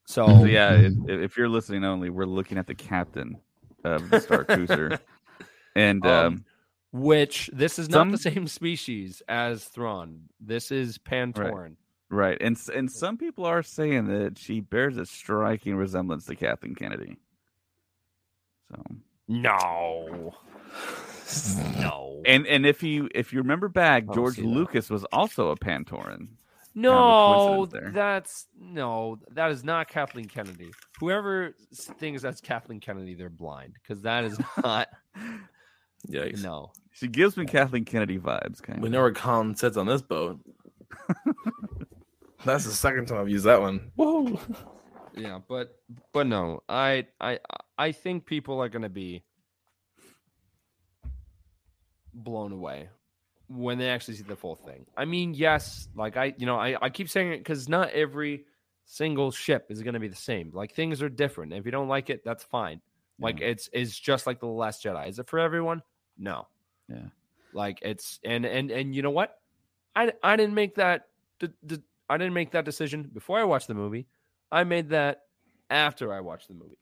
[0.06, 3.38] So, So yeah, if, if you're listening only, we're looking at the captain
[3.84, 4.98] of the Star Cruiser,
[5.76, 6.44] and Um, um,
[6.92, 10.28] which this is not the same species as Thrawn.
[10.40, 11.76] This is Pantoran.
[12.10, 16.74] right, and and some people are saying that she bears a striking resemblance to Kathleen
[16.74, 17.16] Kennedy.
[18.70, 18.82] So,
[19.28, 20.34] No,
[21.78, 24.44] no, and and if you if you remember back, George that.
[24.44, 26.28] Lucas was also a Pantoran.
[26.74, 27.66] no.
[27.66, 27.92] coincidence there.
[27.94, 29.18] That's no.
[29.30, 30.70] That is not Kathleen Kennedy.
[31.00, 34.88] Whoever thinks that's Kathleen Kennedy, they're blind because that is not.
[36.08, 36.42] Yikes.
[36.42, 36.72] no.
[36.94, 38.92] She gives me Kathleen Kennedy vibes, kind We of.
[38.92, 40.38] know where Colin sits on this boat.
[42.44, 43.90] That's the second time I've used that one.
[43.96, 44.38] Whoa.
[45.14, 45.76] Yeah, but
[46.12, 47.38] but no, I I
[47.78, 49.22] I think people are gonna be
[52.14, 52.88] blown away
[53.48, 54.86] when they actually see the full thing.
[54.96, 58.44] I mean, yes, like I you know I I keep saying it because not every
[58.84, 60.50] single ship is gonna be the same.
[60.52, 61.52] Like things are different.
[61.52, 62.80] If you don't like it, that's fine.
[63.20, 65.08] Like it's it's just like the Last Jedi.
[65.08, 65.82] Is it for everyone?
[66.22, 66.46] No.
[66.88, 67.06] Yeah.
[67.52, 69.38] Like it's and and and you know what?
[69.96, 71.08] I I didn't make that.
[71.40, 74.06] d- d- I didn't make that decision before I watched the movie.
[74.50, 75.24] I made that
[75.68, 76.78] after I watched the movie.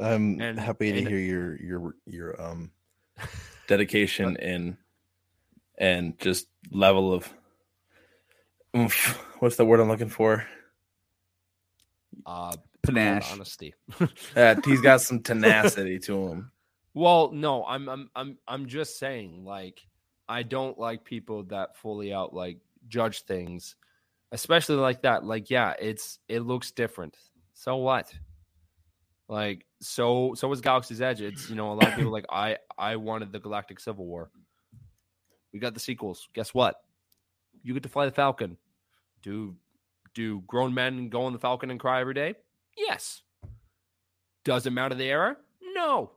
[0.00, 2.70] I'm And- happy to and- hear your your your um
[3.66, 4.76] dedication and
[5.78, 7.28] and just level of
[8.76, 9.18] oomph.
[9.40, 10.46] What's the word I'm looking for?
[12.24, 13.32] Uh, called Panache.
[13.32, 13.74] honesty.
[14.36, 16.51] Uh, he's got some tenacity to him.
[16.94, 19.80] Well, no, I'm I'm I'm I'm just saying like
[20.28, 23.76] I don't like people that fully out like judge things,
[24.30, 25.24] especially like that.
[25.24, 27.16] Like yeah, it's it looks different.
[27.54, 28.12] So what?
[29.28, 31.22] Like so so was Galaxy's Edge.
[31.22, 34.30] It's you know a lot of people like I I wanted the Galactic Civil War.
[35.52, 36.28] We got the sequels.
[36.34, 36.76] Guess what?
[37.62, 38.56] You get to fly the Falcon.
[39.22, 39.56] Do
[40.14, 42.34] do grown men go on the Falcon and cry every day?
[42.76, 43.22] Yes.
[44.44, 45.36] Does it matter the era?
[45.74, 46.10] No.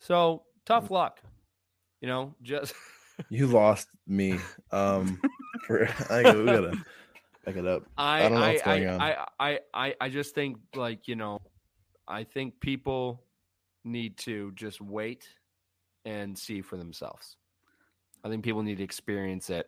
[0.00, 1.20] So tough luck.
[2.00, 2.74] You know, just
[3.28, 4.38] You lost me.
[4.72, 5.20] Um,
[5.66, 6.82] for I we gotta
[7.44, 7.84] back it up.
[7.98, 9.00] I I don't know I what's I, on.
[9.00, 11.40] I, I I I just think like you know,
[12.08, 13.22] I think people
[13.84, 15.26] need to just wait
[16.04, 17.36] and see for themselves.
[18.24, 19.66] I think people need to experience it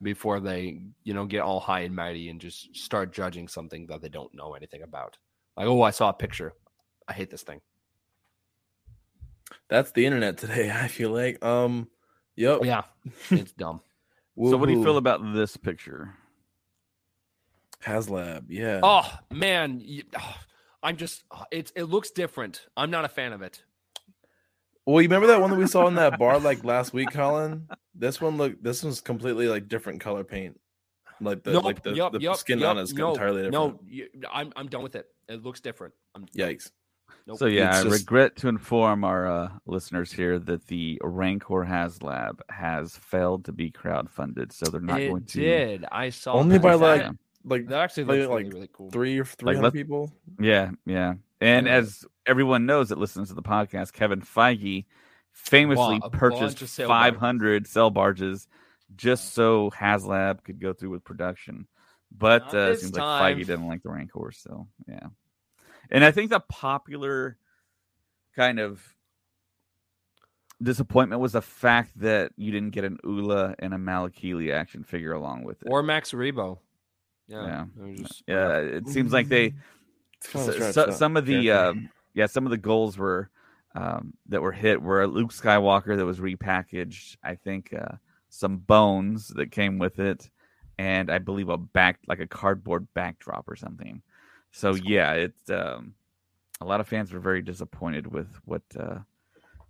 [0.00, 4.00] before they, you know, get all high and mighty and just start judging something that
[4.00, 5.18] they don't know anything about.
[5.56, 6.52] Like, oh, I saw a picture.
[7.08, 7.60] I hate this thing.
[9.68, 10.70] That's the internet today.
[10.74, 11.44] I feel like.
[11.44, 11.88] Um.
[12.36, 12.64] Yep.
[12.64, 12.82] Yeah,
[13.30, 13.80] it's dumb.
[14.36, 16.14] So, what do you feel about this picture?
[17.84, 18.44] HasLab?
[18.48, 18.80] Yeah.
[18.82, 20.04] Oh man, you-
[20.82, 22.66] I'm just it's it looks different.
[22.76, 23.62] I'm not a fan of it.
[24.86, 27.68] Well, you remember that one that we saw in that bar like last week, Colin?
[27.94, 28.62] This one look.
[28.62, 30.58] This one's completely like different color paint.
[31.20, 33.42] Like the Nope, like the, yup, the yup, skin yup, on it is no, entirely
[33.42, 33.90] different.
[33.90, 35.06] No, I'm I'm done with it.
[35.28, 35.94] It looks different.
[36.14, 36.70] I'm Yikes.
[37.26, 37.38] Nope.
[37.38, 41.64] So yeah, It's I just- regret to inform our uh, listeners here that the Rancor
[41.68, 45.40] HasLab has failed to be crowdfunded, so they're not it going to.
[45.40, 45.84] did.
[45.90, 46.62] I saw Only that.
[46.62, 47.10] by, That- like, Yeah.
[47.44, 48.90] Like that actually like- looks really, like really cool.
[48.90, 50.12] three or three hundred let- people.
[50.40, 51.14] Yeah, yeah.
[51.40, 51.72] And Yeah.
[51.74, 54.84] as everyone knows that listens to the podcast, Kevin Feige
[55.32, 58.48] famously Bought a purchased bunch of sail 500 cell barges
[58.96, 61.68] just so HasLab could go through with production.
[62.10, 63.20] But uh, it seems time.
[63.22, 65.06] like Feige didn't like the Rancor, so yeah.
[65.90, 67.38] And I think the popular
[68.36, 68.82] kind of
[70.62, 75.12] disappointment was the fact that you didn't get an Ula and a Malakili action figure
[75.12, 75.68] along with it.
[75.70, 76.58] or Max Rebo.
[77.28, 77.84] Yeah, Yeah.
[77.86, 79.54] it just- yeah, it seems like they
[80.20, 81.70] so, so- some of the character.
[81.78, 83.30] um, yeah some of the goals were
[83.74, 87.16] um, that were hit were Luke Skywalker that was repackaged.
[87.22, 87.96] I think uh,
[88.28, 90.28] some bones that came with it,
[90.78, 94.02] and I believe a back like a cardboard backdrop or something.
[94.52, 95.94] So yeah, it um,
[96.60, 98.98] a lot of fans were very disappointed with what uh,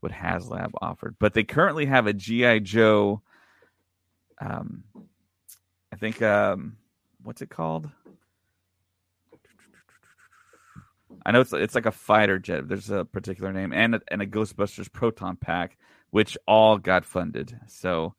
[0.00, 3.22] what HasLab offered, but they currently have a GI Joe.
[4.40, 4.84] Um,
[5.92, 6.76] I think um,
[7.22, 7.90] what's it called?
[11.26, 12.68] I know it's it's like a fighter jet.
[12.68, 15.76] There's a particular name and a, and a Ghostbusters proton pack,
[16.10, 17.58] which all got funded.
[17.66, 18.14] So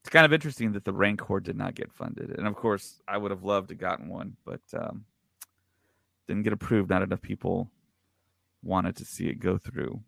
[0.00, 2.30] it's kind of interesting that the Rancor did not get funded.
[2.30, 5.06] And of course, I would have loved to gotten one, but um,
[6.28, 6.90] didn't get approved.
[6.90, 7.70] Not enough people
[8.62, 10.00] wanted to see it go through.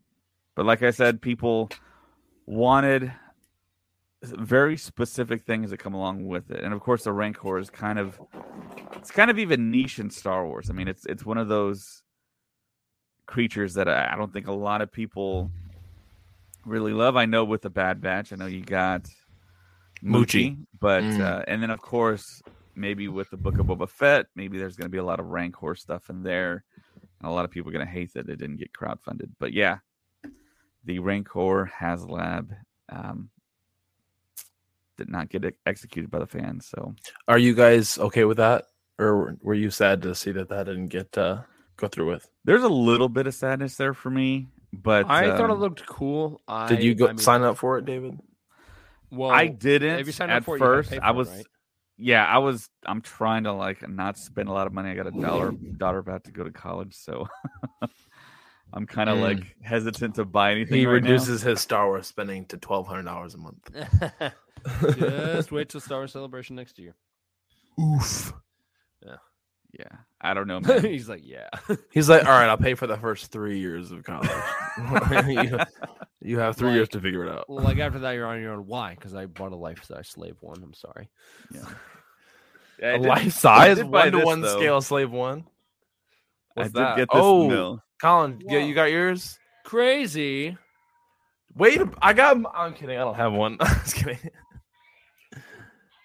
[0.55, 1.71] But like I said, people
[2.47, 3.12] wanted
[4.23, 6.64] very specific things that come along with it.
[6.64, 8.19] And of course, the Rancor is kind of
[8.97, 10.71] it's kind of even niche in Star Wars.
[10.71, 12.03] I mean, it's it's one of those
[13.27, 15.51] creatures that I, I don't think a lot of people
[16.64, 17.17] really love.
[17.17, 19.09] I know with the Bad Batch, I know you got
[20.03, 20.57] Muchi.
[20.81, 21.21] but Mm.
[21.21, 22.43] uh, and then of course
[22.77, 25.27] maybe with the Book of Boba Fett, maybe there's going to be a lot of
[25.27, 26.64] Rancor stuff in there.
[27.20, 29.31] And a lot of people are going to hate that it didn't get crowdfunded.
[29.39, 29.79] But yeah,
[30.85, 32.57] the Rancor HasLab
[32.91, 33.31] um,
[34.97, 36.66] did not get executed by the fans.
[36.66, 36.95] So
[37.29, 38.66] Are you guys okay with that,
[38.99, 41.43] or were you sad to see that that didn't get uh,
[41.77, 42.29] go through with?
[42.45, 44.49] there's a little bit of sadness there for me.
[44.72, 46.41] But I thought it um, looked cool.
[46.47, 48.18] I, Did you go I mean, sign up for it, David?
[49.11, 50.91] Well, I didn't if you sign up at for it, you gotta first.
[50.91, 51.47] pay I for it, was, right?
[51.99, 52.68] Yeah, I was.
[52.84, 54.90] I'm trying to like not spend a lot of money.
[54.90, 57.26] I got a dollar daughter about to go to college, so
[58.72, 59.22] I'm kind of Mm.
[59.22, 60.78] like hesitant to buy anything.
[60.78, 61.11] He right now.
[61.11, 63.70] reduces his Star Wars spending to twelve hundred dollars a month.
[64.99, 66.94] Just wait till Star Wars Celebration next year.
[67.80, 68.32] Oof.
[69.05, 69.16] Yeah,
[69.78, 69.84] Yeah.
[70.20, 70.82] I don't know, man.
[70.84, 71.49] He's like, yeah.
[71.92, 74.28] He's like, all right, I'll pay for the first three years of college.
[75.28, 75.59] you,
[76.27, 77.49] you have three years to figure it out.
[77.49, 78.66] like after that, you're on your own.
[78.66, 78.95] Why?
[78.95, 80.62] Because I bought a life-size slave one.
[80.62, 81.09] I'm sorry.
[81.53, 81.64] Yeah,
[82.83, 85.45] A I did- life size one to one scale slave one.
[86.57, 87.07] I What's did get this.
[87.12, 87.83] oh, mill.
[88.01, 89.39] Colin, yeah, you got yours.
[89.64, 90.57] Crazy.
[91.55, 92.37] Wait, I got.
[92.55, 92.97] I'm kidding.
[92.97, 93.57] I don't have one.
[93.61, 94.18] I'm just kidding.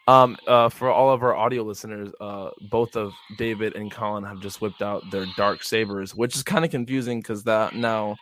[0.07, 4.39] Um, uh, for all of our audio listeners, uh, both of David and Colin have
[4.41, 8.15] just whipped out their dark sabers, which is kind of confusing because that now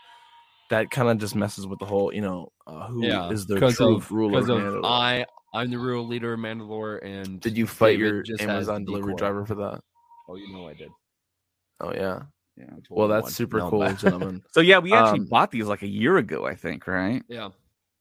[0.69, 3.71] that kind of just messes with the whole, you know, uh, who is Yeah, the
[3.71, 4.39] true of, ruler?
[4.39, 4.85] because of of Mandalore.
[4.85, 5.25] I.
[5.51, 9.45] I'm the real leader of Mandalore, and Did you fight David your Amazon delivery driver
[9.47, 9.81] for that?
[10.29, 10.91] Oh, you know I did.
[11.79, 12.21] Oh yeah.
[12.55, 12.65] Yeah.
[12.91, 14.43] Well, that's super No, cool, gentlemen.
[14.51, 17.23] So yeah, we actually Um, bought these like a year ago, I think, right?
[17.27, 17.49] yeah.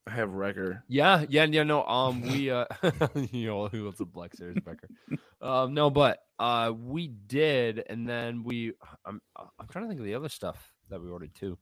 [0.06, 0.84] I have Wrecker.
[0.88, 1.62] Yeah, yeah, yeah.
[1.62, 2.64] No, um, we uh,
[3.30, 4.88] you know, who wants a Black Series Becker?
[5.42, 8.72] um, no, but uh, we did, and then we.
[9.04, 11.58] I'm I'm trying to think of the other stuff that we ordered too.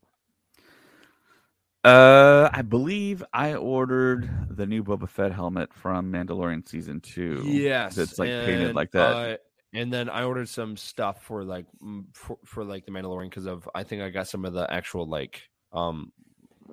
[1.87, 7.43] Uh, I believe I ordered the new Boba Fett helmet from Mandalorian season two.
[7.47, 9.17] Yes, it's like painted like that.
[9.17, 9.37] uh,
[9.73, 11.67] and then I ordered some stuff for like
[12.13, 15.07] for, for like the Mandalorian because of I think I got some of the actual
[15.07, 16.13] like um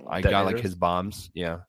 [0.07, 1.29] I got like his bombs.
[1.33, 1.59] Yeah,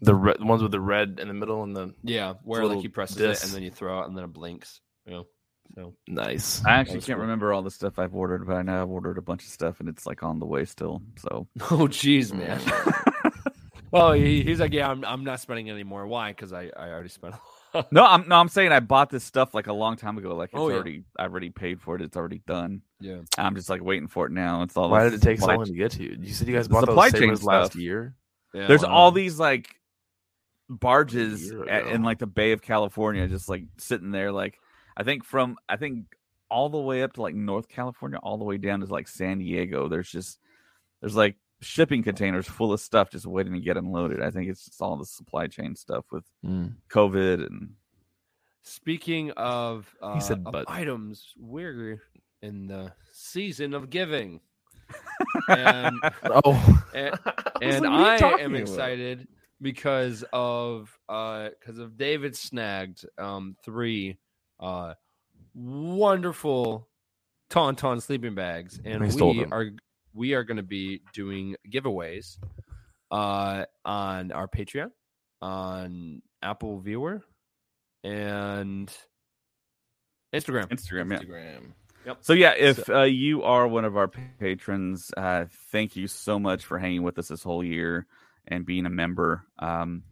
[0.00, 2.88] The red ones with the red in the middle and the yeah, where like he
[2.88, 4.80] presses it and then you throw it and then it blinks.
[5.06, 5.26] You know,
[5.74, 6.62] So Nice.
[6.64, 7.22] I actually That's can't cool.
[7.22, 9.80] remember all the stuff I've ordered, but I know I've ordered a bunch of stuff
[9.80, 11.02] and it's like on the way still.
[11.18, 12.58] So Oh jeez, man.
[12.60, 13.52] Mm.
[13.92, 16.06] well, he, he's like, yeah, I'm, I'm not spending any more.
[16.06, 16.30] Why?
[16.30, 17.34] Because I, I already spent.
[17.92, 20.34] no, I'm no, I'm saying I bought this stuff like a long time ago.
[20.34, 20.74] Like it's Oh, yeah.
[20.76, 22.02] already, I've already paid for it.
[22.02, 22.82] It's already done.
[23.00, 23.18] yeah.
[23.36, 24.62] I'm just like waiting for it now.
[24.62, 24.90] It's all.
[24.90, 26.16] Why did it take so supply long to get to you?
[26.20, 28.14] You said you guys The bought supply those chain sabers last year.
[28.54, 28.66] yeah.
[28.66, 28.88] There's Wow.
[28.94, 29.68] all these like
[30.68, 34.32] barges at, in like the Bay of California, just like sitting there.
[34.32, 34.58] Like
[34.98, 36.06] I think from I think
[36.50, 39.38] all the way up to like North California, all the way down to like San
[39.38, 39.88] Diego.
[39.88, 40.38] There's just
[41.00, 44.20] there's like shipping containers full of stuff just waiting to get unloaded.
[44.20, 46.24] I think it's just all the supply chain stuff with
[46.90, 47.70] COVID and
[48.62, 50.64] Speaking of, uh, said of but.
[50.68, 52.02] items, we're
[52.42, 54.40] in the season of giving,
[55.48, 57.18] and Oh, and,
[57.62, 58.60] and like, what are you I talking am about?
[58.62, 59.28] excited
[59.62, 64.18] because of uh because of David snagged um three
[64.60, 64.94] uh
[65.54, 66.88] wonderful
[67.50, 69.52] tauntaun sleeping bags and I we them.
[69.52, 69.70] are
[70.14, 72.36] we are going to be doing giveaways
[73.10, 74.90] uh on our Patreon
[75.40, 77.22] on Apple Viewer
[78.04, 78.92] and
[80.34, 80.68] Instagram.
[80.68, 81.12] Instagram.
[81.12, 81.18] Yeah.
[81.18, 81.72] Instagram.
[82.20, 86.64] So yeah, if uh, you are one of our patrons, uh, thank you so much
[86.64, 88.06] for hanging with us this whole year
[88.46, 89.44] and being a member.
[89.58, 90.04] Um,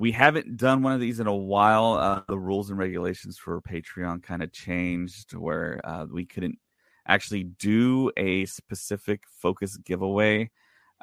[0.00, 1.92] we haven't done one of these in a while.
[1.92, 6.58] Uh, the rules and regulations for Patreon kind of changed, where uh, we couldn't
[7.06, 10.50] actually do a specific focus giveaway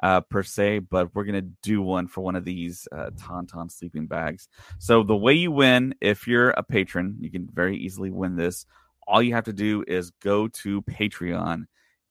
[0.02, 4.06] uh, per se, but we're gonna do one for one of these uh, Tauntaun sleeping
[4.06, 4.48] bags.
[4.78, 8.66] So the way you win, if you're a patron, you can very easily win this
[9.08, 11.64] all you have to do is go to Patreon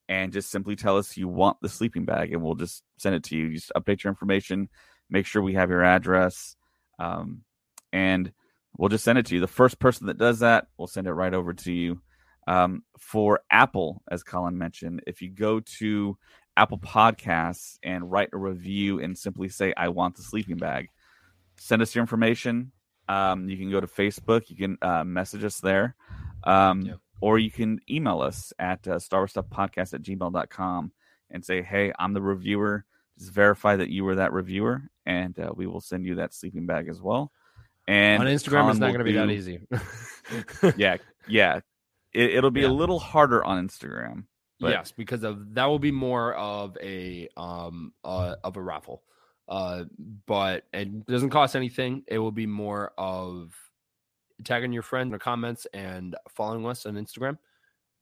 [0.10, 3.24] and just simply tell us you want the sleeping bag, and we'll just send it
[3.26, 3.54] to you.
[3.54, 4.68] Just update your information,
[5.10, 6.56] make sure we have your address,
[7.00, 7.43] um,
[7.91, 8.32] and
[8.78, 9.41] we'll just send it to you.
[9.41, 12.02] The first person that does that, we'll send it right over to you.
[12.48, 16.18] Um, for Apple, as Colin mentioned, if you go to
[16.56, 20.89] Apple Podcasts and write a review and simply say, I want the sleeping bag,
[21.58, 22.72] send us your information.
[23.10, 25.95] Um, you can go to Facebook, you can uh, message us there.
[26.43, 26.93] Um, Yeah.
[27.20, 30.91] Or you can email us at uh, starwarstuffpodcast at gmail.com
[31.32, 32.86] and say, hey, I'm the reviewer.
[33.18, 36.65] Just verify that you were that reviewer, and uh, we will send you that sleeping
[36.65, 37.32] bag as well.
[37.88, 39.59] And on Instagram, Colin it's not going to be that easy.
[40.78, 40.97] Yeah,
[41.28, 41.61] yeah.
[42.13, 42.68] It, it'll be Yeah.
[42.68, 44.26] a little harder on Instagram.
[44.59, 49.03] But- yes, because of that will be more of a um uh, of a raffle.
[49.47, 49.86] Uh
[50.26, 52.03] but it doesn't cost anything.
[52.07, 53.53] It will be more of
[54.43, 57.38] tagging your friend in the comments and following us on Instagram.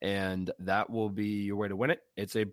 [0.02, 2.02] And that will be your way to win it.
[2.18, 2.46] It's a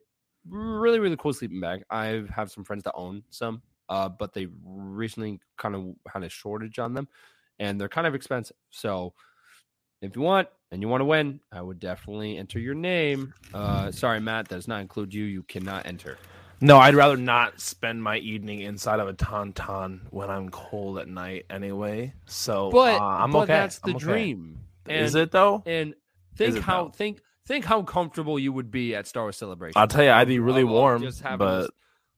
[0.48, 1.84] really, really cool sleeping bag.
[1.90, 6.28] I have some friends that own some, uh, but they recently kind of had a
[6.28, 7.08] shortage on them
[7.58, 8.56] and they're kind of expensive.
[8.70, 9.14] So
[10.00, 13.34] if you want and you want to win, I would definitely enter your name.
[13.54, 15.24] Uh, sorry, Matt, that does not include you.
[15.24, 16.18] You cannot enter.
[16.60, 21.08] No, I'd rather not spend my evening inside of a tauntaun when I'm cold at
[21.08, 22.14] night anyway.
[22.26, 23.52] So, But, uh, I'm but okay.
[23.52, 24.04] that's the I'm okay.
[24.04, 24.60] dream.
[24.88, 25.62] Is it though?
[25.66, 25.94] And
[26.36, 26.88] think it how now?
[26.90, 29.78] think think how comfortable you would be at Star Wars Celebration.
[29.80, 31.70] I'll tell you, I'd be really Of- of warm, just having but this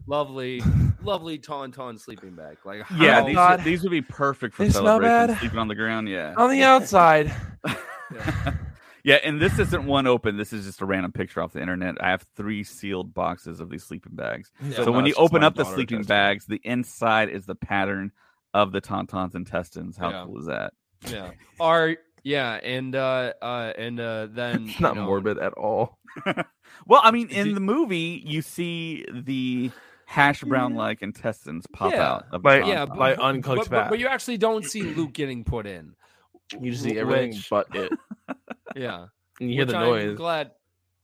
[0.06, 0.62] lovely,
[1.02, 2.58] lovely tauntaun sleeping bag.
[2.64, 3.64] Like Yeah, these, God.
[3.64, 5.26] these would be perfect for They smell celebration.
[5.28, 5.38] bad.
[5.40, 6.34] Sleeping on the ground, yeah.
[6.36, 7.32] on the outside,
[9.04, 10.36] yeah, and this isn't one open.
[10.36, 11.96] This is just a random picture off the internet.
[12.02, 14.50] I have three sealed boxes of these sleeping bags.
[14.74, 16.08] So when you open up the sleeping testing.
[16.08, 18.12] bags, the inside is the pattern
[18.52, 19.96] of the tauntaun's intestines.
[19.96, 20.24] How Yeah.
[20.26, 20.72] cool is that?
[21.10, 21.30] yeah.
[21.60, 25.98] Are yeah, and uh uh and uh then it's not you know, morbid at all.
[26.86, 29.70] Well, I mean, in The- the movie, you see the
[30.06, 32.02] hash brown like intestines pop Yeah.
[32.14, 32.66] out of By- tauntaun.
[32.68, 35.94] Yeah, by but, uncooked but, but, but you actually don't see Luke getting put in.
[36.60, 37.92] You just see everything Which- but it.
[38.76, 39.06] Yeah,
[39.40, 40.50] And you hear which the I'm noise, glad.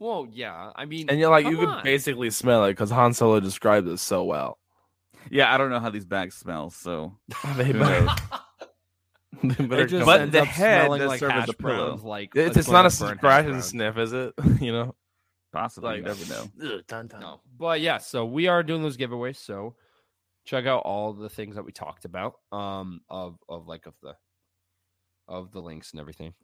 [0.01, 0.73] Well, yeah.
[0.75, 3.87] I mean, and you're like, come you could basically smell it because Han Solo described
[3.87, 4.59] it so well.
[5.31, 7.17] yeah, I don't know how these bags smell, so
[7.57, 7.73] They
[9.41, 9.59] who better- knows?
[9.59, 11.87] they better It just But the up head smelling does like serve as a pillow.
[11.89, 14.35] browns, Like it's, it's not a burnt hash surprise and sniff, is it?
[14.61, 14.95] you know,
[15.53, 16.45] possibly you never know.
[16.75, 17.21] Ugh, dun, dun.
[17.21, 17.99] No, but yeah.
[17.99, 19.37] So we are doing those giveaways.
[19.37, 19.75] So
[20.45, 22.35] check out all the things that we talked about.
[22.53, 24.15] Um, of of like of the
[25.29, 26.35] of the links and everything.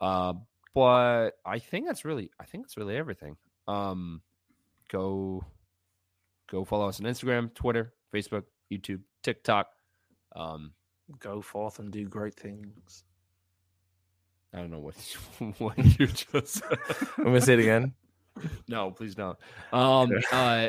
[0.00, 0.34] Uh,
[0.74, 3.36] but I think that's really I think that's really everything.
[3.66, 4.22] Um,
[4.90, 5.44] go
[6.50, 9.68] go follow us on Instagram, Twitter, Facebook, YouTube, TikTok.
[10.34, 10.72] Um,
[11.20, 13.04] Go forth and do great things.
[14.52, 14.94] I don't know what
[15.58, 16.62] what you just.
[17.18, 17.92] I'm gonna say it again.
[18.68, 19.38] no, please don't.
[19.72, 20.68] Um, uh,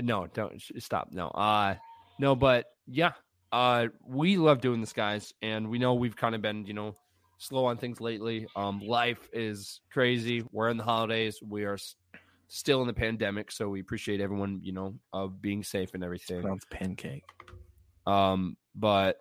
[0.00, 1.08] no, don't sh- stop.
[1.12, 1.76] No, uh,
[2.18, 3.12] no, but yeah,
[3.52, 6.96] uh, we love doing this, guys, and we know we've kind of been, you know,
[7.38, 8.46] slow on things lately.
[8.56, 10.44] Um, life is crazy.
[10.52, 11.38] We're in the holidays.
[11.42, 11.96] We are s-
[12.48, 16.42] still in the pandemic, so we appreciate everyone, you know, of being safe and everything.
[16.42, 17.24] Sounds pancake.
[18.06, 19.18] Um, but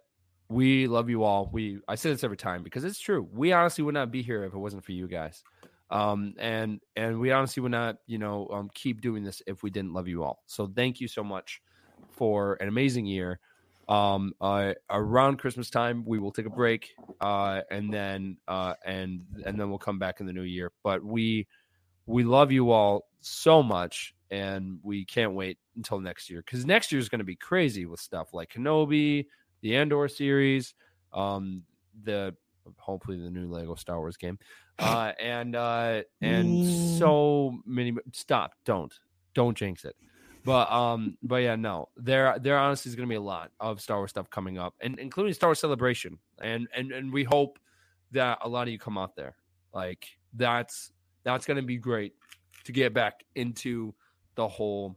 [0.52, 1.50] we love you all.
[1.52, 3.28] We I say this every time because it's true.
[3.34, 5.44] We honestly would not be here if it wasn't for you guys.
[5.90, 9.70] Um, and and we honestly would not, you know, um, keep doing this if we
[9.70, 10.44] didn't love you all.
[10.48, 11.62] So thank you so much
[12.10, 13.40] for an amazing year.
[13.88, 19.22] Um, uh, around Christmas time, we will take a break, uh, and then uh, and
[19.46, 20.72] and then we'll come back in the new year.
[20.84, 21.48] But we
[22.06, 26.92] we love you all so much, and we can't wait until next year because next
[26.92, 29.26] year is going to be crazy with stuff like Kenobi,
[29.62, 30.74] the Andor series,
[31.14, 31.64] um,
[32.04, 32.36] the
[32.78, 34.40] hopefully the new Lego Star Wars game,
[34.80, 37.96] uh, and uh, and so many.
[38.14, 38.54] Stop!
[38.66, 38.94] Don't
[39.34, 39.96] don't jinx it.
[40.44, 43.80] But um, but yeah, no, there there honestly is going to be a lot of
[43.82, 47.60] Star Wars stuff coming up, and including Star Wars Celebration, and and and we hope
[48.12, 49.36] that a lot of you come out there.
[49.74, 50.92] Like that's
[51.24, 52.16] that's going to be great
[52.64, 53.94] to get back into
[54.36, 54.96] the whole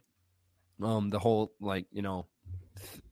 [0.82, 2.26] um the whole like you know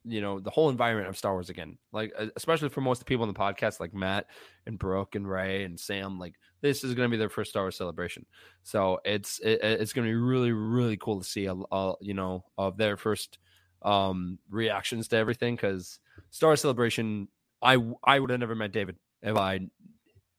[0.04, 1.78] you know the whole environment of Star Wars again.
[1.92, 4.26] Like especially for most of the people in the podcast, like Matt
[4.66, 6.18] and Brooke and Ray and Sam.
[6.18, 8.26] Like this is going to be their first Star Wars celebration,
[8.62, 12.14] so it's it, it's going to be really really cool to see a, a you
[12.14, 13.38] know of their first
[13.82, 15.98] um reactions to everything because
[16.30, 17.28] Star Wars celebration.
[17.64, 19.60] I I would have never met David if I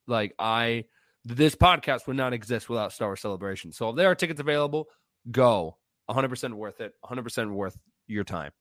[0.08, 0.86] like I
[1.26, 3.72] this podcast would not exist without Star Wars celebration.
[3.72, 4.88] So if there are tickets available,
[5.32, 5.78] go.
[6.10, 6.94] 100% worth it.
[7.06, 8.52] 100% worth your time.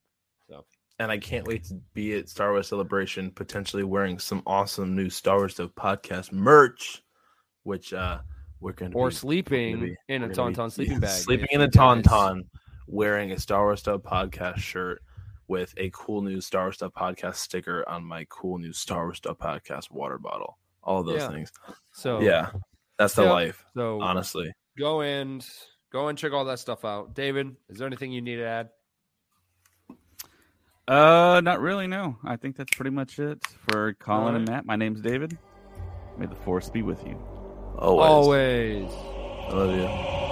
[0.98, 5.10] And I can't wait to be at Star Wars Celebration, potentially wearing some awesome new
[5.10, 7.02] Star Wars Stuff podcast merch,
[7.64, 8.20] which uh
[8.60, 11.10] we're gonna Or be, sleeping be- in a we're be- Tauntaun sleeping bag.
[11.10, 12.42] sleeping in a tauntaun,
[12.86, 15.02] wearing a Star Wars Stuff podcast shirt
[15.48, 19.16] with a cool new Star Wars Stuff podcast sticker on my cool new Star Wars
[19.18, 20.58] Stuff podcast water bottle.
[20.84, 21.28] All of those Yeah.
[21.30, 21.52] things.
[21.92, 22.50] So Yeah,
[22.98, 23.32] that's the Yeah.
[23.32, 23.64] life.
[23.74, 25.44] So Honestly, go and
[25.90, 27.14] go and check all that stuff out.
[27.14, 28.70] David, is there anything you need to add?
[30.92, 31.86] Uh, not really.
[31.86, 34.66] No, I think that's pretty much it for Colin and Matt.
[34.66, 35.38] My name's David.
[36.18, 37.16] May the force be with you.
[37.78, 38.90] always.
[38.90, 38.92] Always.
[39.48, 40.31] I love you.